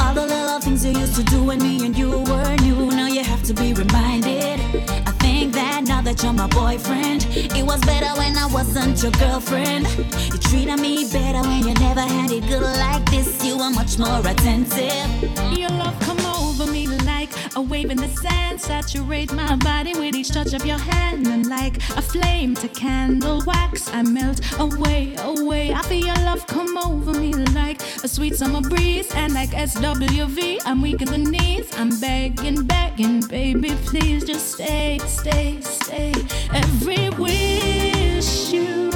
[0.00, 2.90] All the little things you used to do when me and you were new.
[2.90, 4.60] Now you have to be reminded.
[5.06, 9.12] I think that now that you're my boyfriend, it was better when I wasn't your
[9.12, 9.86] girlfriend.
[10.32, 13.44] You treated me better when you never had it good like this.
[13.44, 15.58] You were much more attentive.
[15.58, 18.60] Your love come over me like a wave in the sand.
[18.60, 21.26] Saturate my body with each touch of your hand.
[21.26, 25.72] And like a flame to candle wax, I melt away, away.
[25.72, 29.10] I feel your love come over me like a sweet summer breeze.
[29.14, 31.70] And like SWV, I'm weak in the knees.
[31.78, 36.12] I'm begging, begging, baby, please just stay, stay, stay.
[36.52, 38.90] Every wish you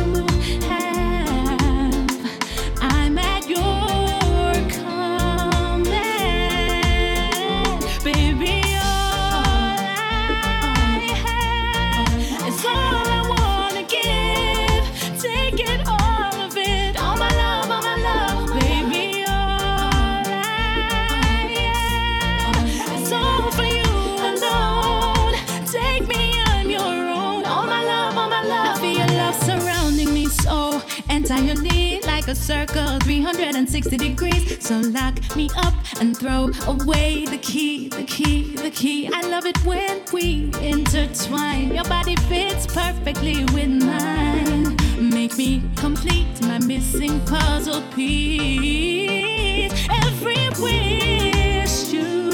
[32.27, 34.67] like a circle, 360 degrees.
[34.67, 39.09] So lock me up and throw away the key, the key, the key.
[39.13, 41.73] I love it when we intertwine.
[41.73, 44.77] Your body fits perfectly with mine.
[44.99, 49.73] Make me complete my missing puzzle piece.
[49.89, 52.31] Every wish you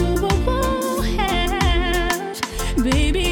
[1.16, 2.40] have,
[2.82, 3.31] baby.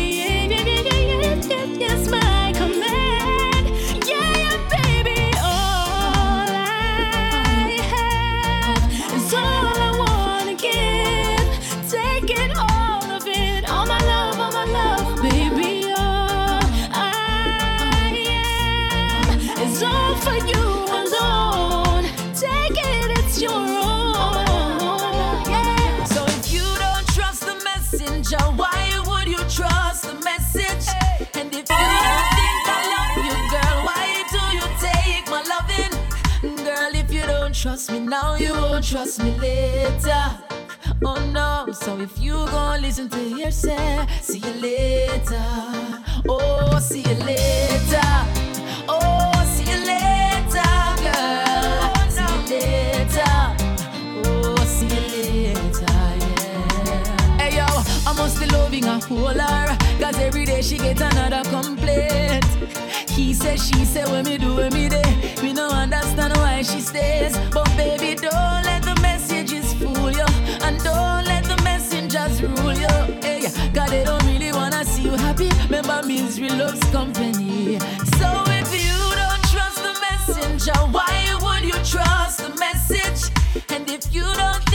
[37.61, 40.25] Trust me now, you won't trust me later.
[41.05, 45.45] Oh no, so if you gon' listen to hearsay, see you later.
[46.27, 48.11] Oh, see you later.
[48.89, 50.73] Oh, see you later,
[51.05, 51.93] girl.
[52.09, 53.35] See you later.
[54.25, 57.37] Oh, see you later, yeah.
[57.37, 57.67] Hey yo,
[58.07, 59.77] I must be loving a whole her.
[60.01, 62.47] Cause every day she get another complaint.
[63.21, 65.35] He said, she said, when me do, when me day.
[65.43, 67.37] Me no understand why she stays.
[67.53, 70.25] But baby, don't let the messages fool you.
[70.65, 72.89] And don't let the messengers rule you.
[73.21, 75.51] Hey, God, they don't really wanna see you happy.
[75.65, 77.79] Remember, misery loves company.
[78.19, 78.29] So
[78.59, 83.31] if you don't trust the messenger, why would you trust the message?
[83.69, 84.70] And if you don't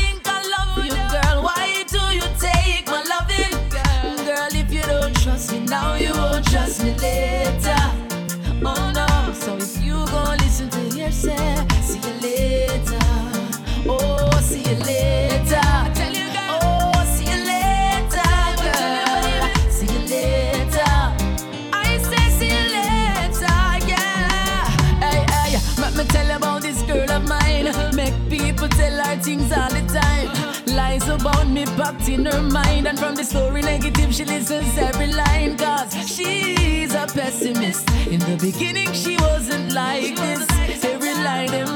[32.15, 32.87] in her mind.
[32.87, 35.57] And from the story negative, she listens every line.
[35.57, 37.89] Cause she's a pessimist.
[38.07, 40.83] In the beginning, she wasn't like this.
[40.83, 41.75] Every line them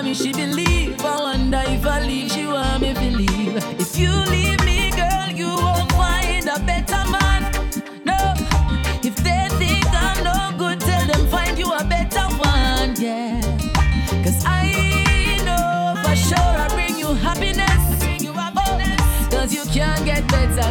[0.00, 1.00] tell me she believe.
[1.04, 3.56] I wonder if I leave, she want me believe.
[3.78, 4.59] If you leave,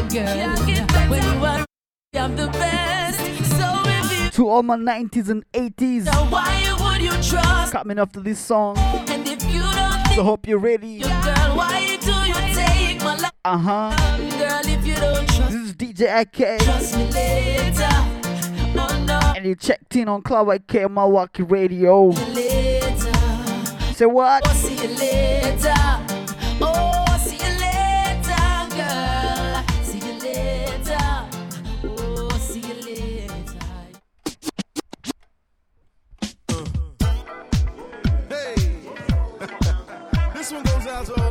[0.07, 0.55] girl.
[4.31, 6.05] To all my 90s and 80s.
[6.05, 6.59] So why
[7.71, 8.77] Coming after this song.
[8.77, 10.99] And if you don't so hope you're ready.
[10.99, 11.97] Girl, you
[13.45, 13.95] uh-huh.
[14.37, 16.59] Girl, this is DJ IK.
[16.61, 17.89] Trust me later.
[19.35, 22.11] And you checked in on Club IK Mawalking Radio.
[23.93, 24.45] Say what?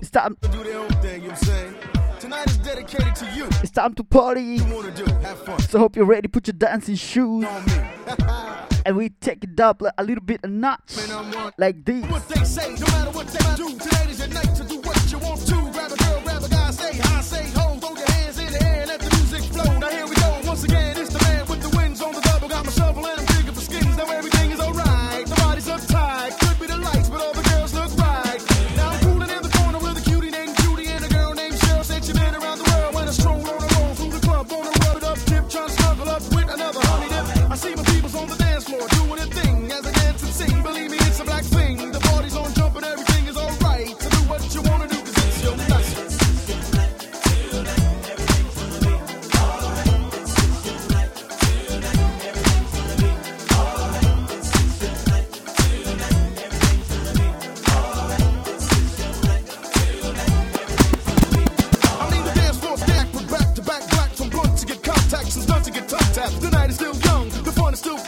[0.08, 1.74] It's time to do their own thing, you know what I'm saying?
[2.18, 3.44] Tonight is dedicated to you.
[3.62, 4.56] It's time to party.
[5.68, 6.28] So hope you're ready.
[6.28, 7.44] Put your dancing shoes.
[7.44, 7.62] on
[8.86, 10.96] and we take it up like a little bit a notch.
[10.96, 12.06] Man, like this.
[12.06, 15.12] What they say, no matter what they do, tonight is your night to do what
[15.12, 15.54] you want to.
[15.72, 17.76] Grab a girl, grab a guy, say hi, say ho.
[17.76, 19.78] Throw your hands in the air and let the music flow.
[19.78, 20.40] Now here we go.
[20.46, 22.48] Once again, it's the man with the wings on the double.
[22.48, 23.94] Got my shovel and I'm for skins.
[23.98, 24.57] Now everything is
[36.18, 37.50] up with another honey dip.
[37.50, 40.32] I see my peoples on the dance floor doing a thing as they dance and
[40.32, 40.62] sing.
[40.62, 40.97] Believe me.
[66.12, 66.30] tap.
[66.40, 67.98] The night is still young, the fun is still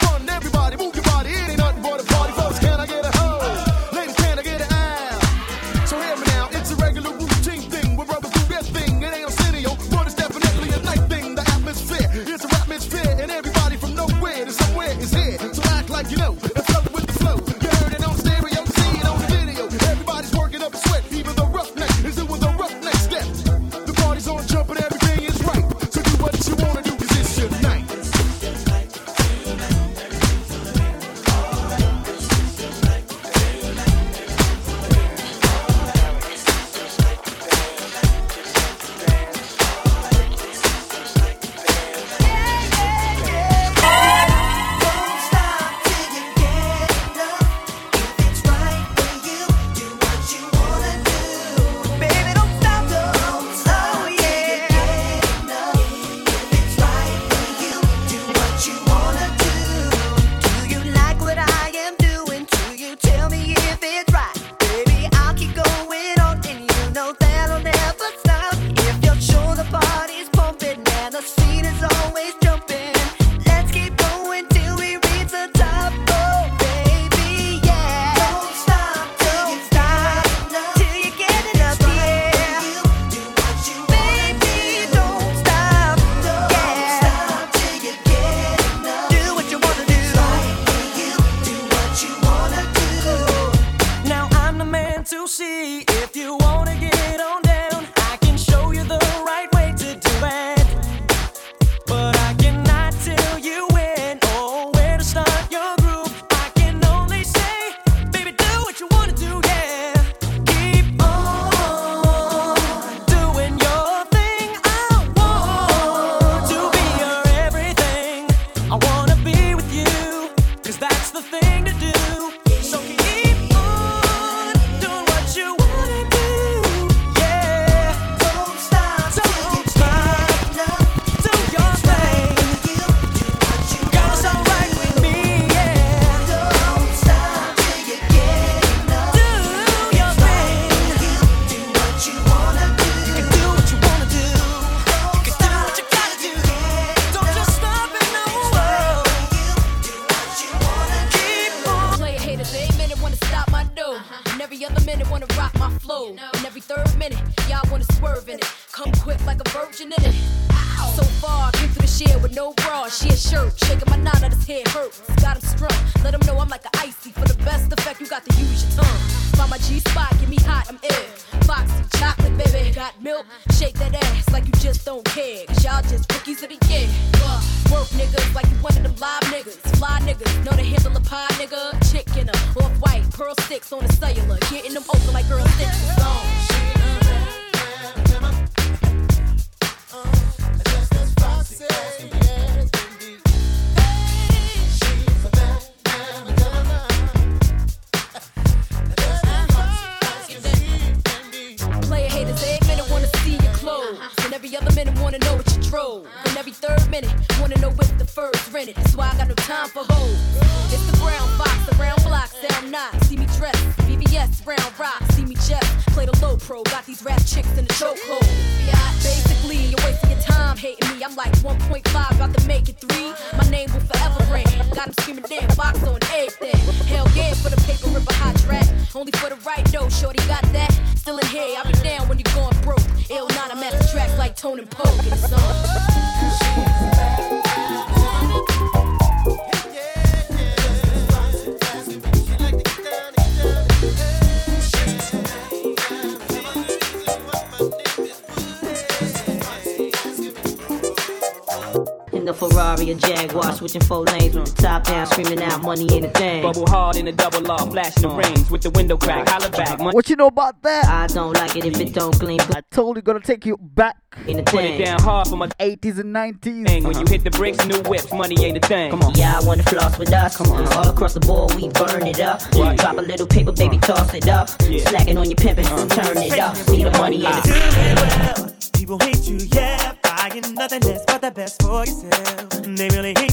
[253.61, 256.41] switching four lanes with the top down, screaming out money in a thing.
[256.41, 259.77] Bubble hard in a double law, flashing the rings with the window crack, holla back.
[259.77, 259.93] Money.
[259.93, 260.85] What you know about that?
[260.85, 262.41] I don't like it if it don't clean.
[262.41, 263.97] I totally gonna take you back.
[264.27, 266.67] In the Put it down hard for my 80s and 90s.
[266.67, 266.87] Uh-huh.
[266.87, 268.89] When you hit the bricks, new whips, money ain't a thing.
[268.89, 269.13] Come on.
[269.13, 270.37] Yeah, I wanna floss with us.
[270.37, 270.65] Come on.
[270.73, 272.41] All across the board, we burn it up.
[272.55, 272.77] What?
[272.77, 273.93] Drop a little paper, baby, uh-huh.
[273.93, 274.49] toss it up.
[274.67, 274.89] Yeah.
[274.89, 276.01] Slacking on your pimpin', uh-huh.
[276.01, 276.55] turn it up.
[276.55, 278.71] See the money ain't a thing.
[278.73, 282.49] People hate you, yeah, buying nothing less but the best for yourself.
[282.63, 283.30] They really hate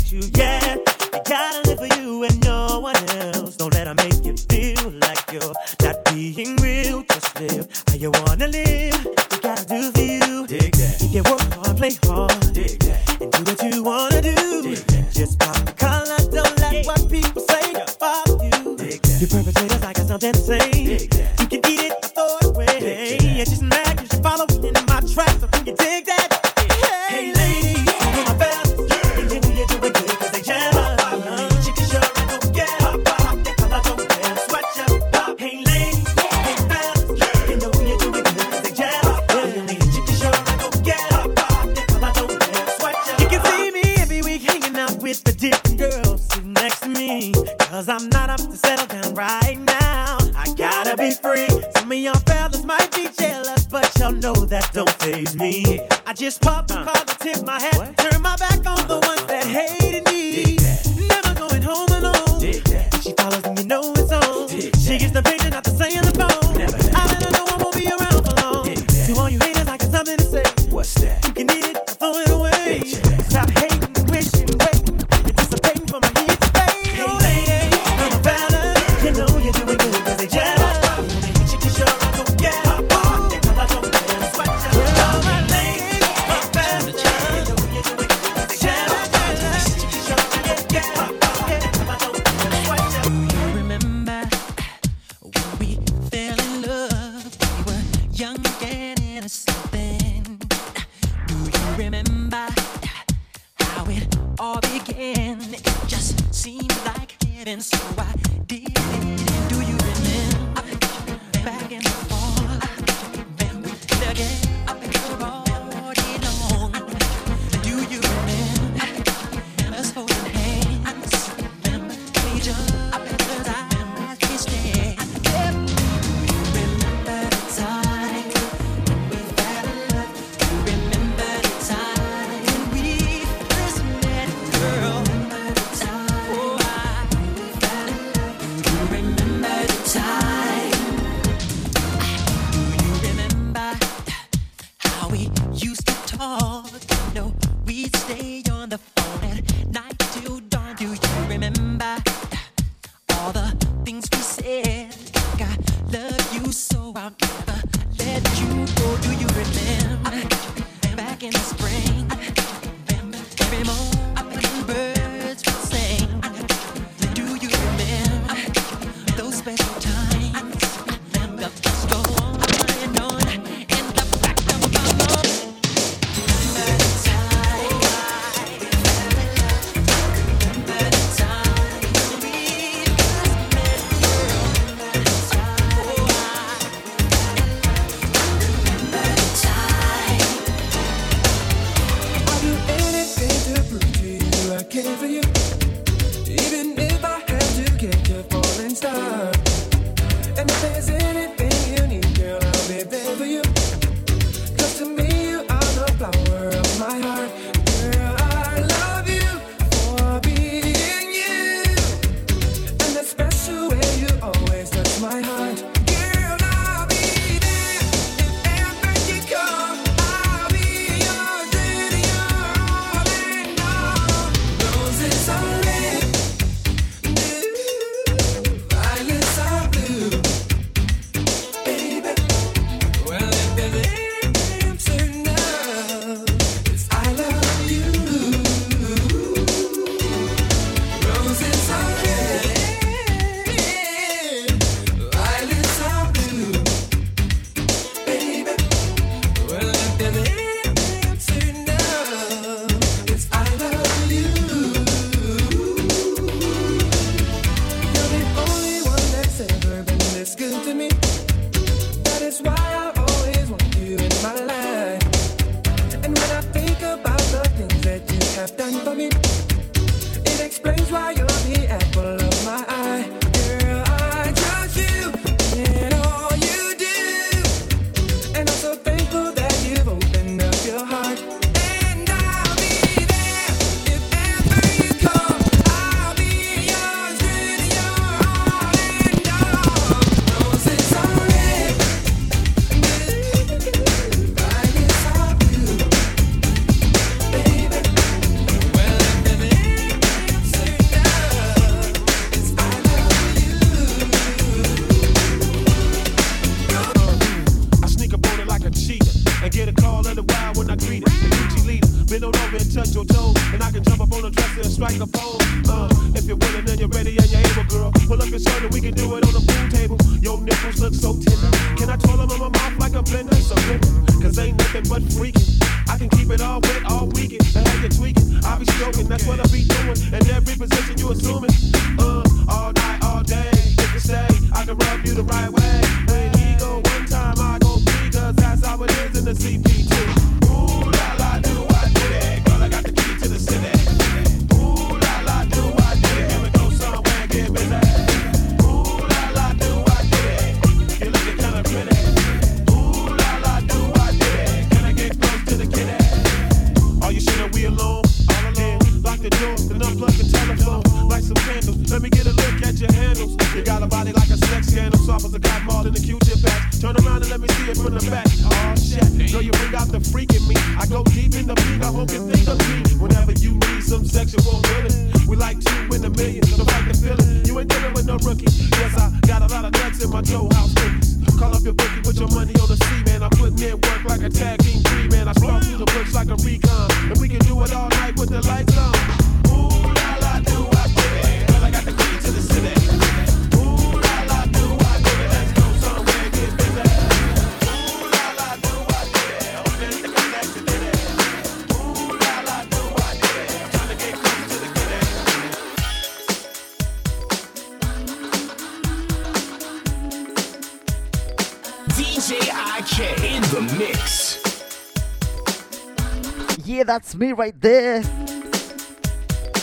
[416.89, 417.99] that's me right there.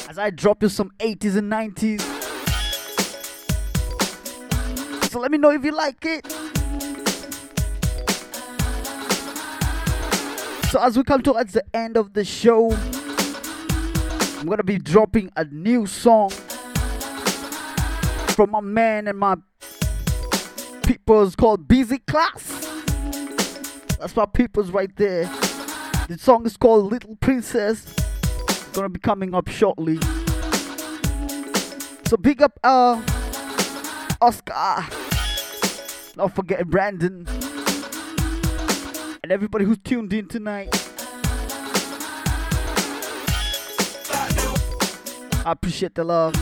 [0.08, 2.02] As I drop you some 80s and 90s.
[5.10, 6.28] So let me know if you like it.
[10.70, 12.72] So as we come towards the end of the show,
[14.40, 16.30] I'm gonna be dropping a new song
[18.36, 19.36] from my man and my
[20.84, 22.70] peoples called Busy Class.
[23.98, 25.28] That's my peoples right there.
[26.08, 27.84] The song is called Little Princess.
[27.98, 29.98] It's gonna be coming up shortly.
[32.06, 33.02] So big up uh
[34.22, 34.86] Oscar.
[36.16, 37.26] Not forgetting Brandon.
[39.24, 40.70] And everybody who's tuned in tonight.
[45.44, 46.36] I appreciate the love.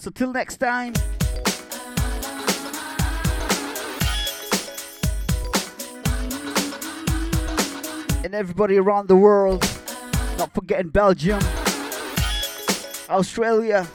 [0.00, 0.94] So till next time.
[8.24, 9.62] and everybody around the world.
[10.38, 11.40] Not forgetting Belgium,
[13.08, 13.86] Australia,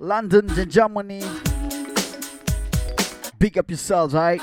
[0.00, 1.22] London, and Germany.
[3.38, 4.40] Big up yourselves, alright?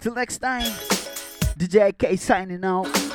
[0.00, 0.70] Till next time,
[1.58, 3.07] DJ K signing out.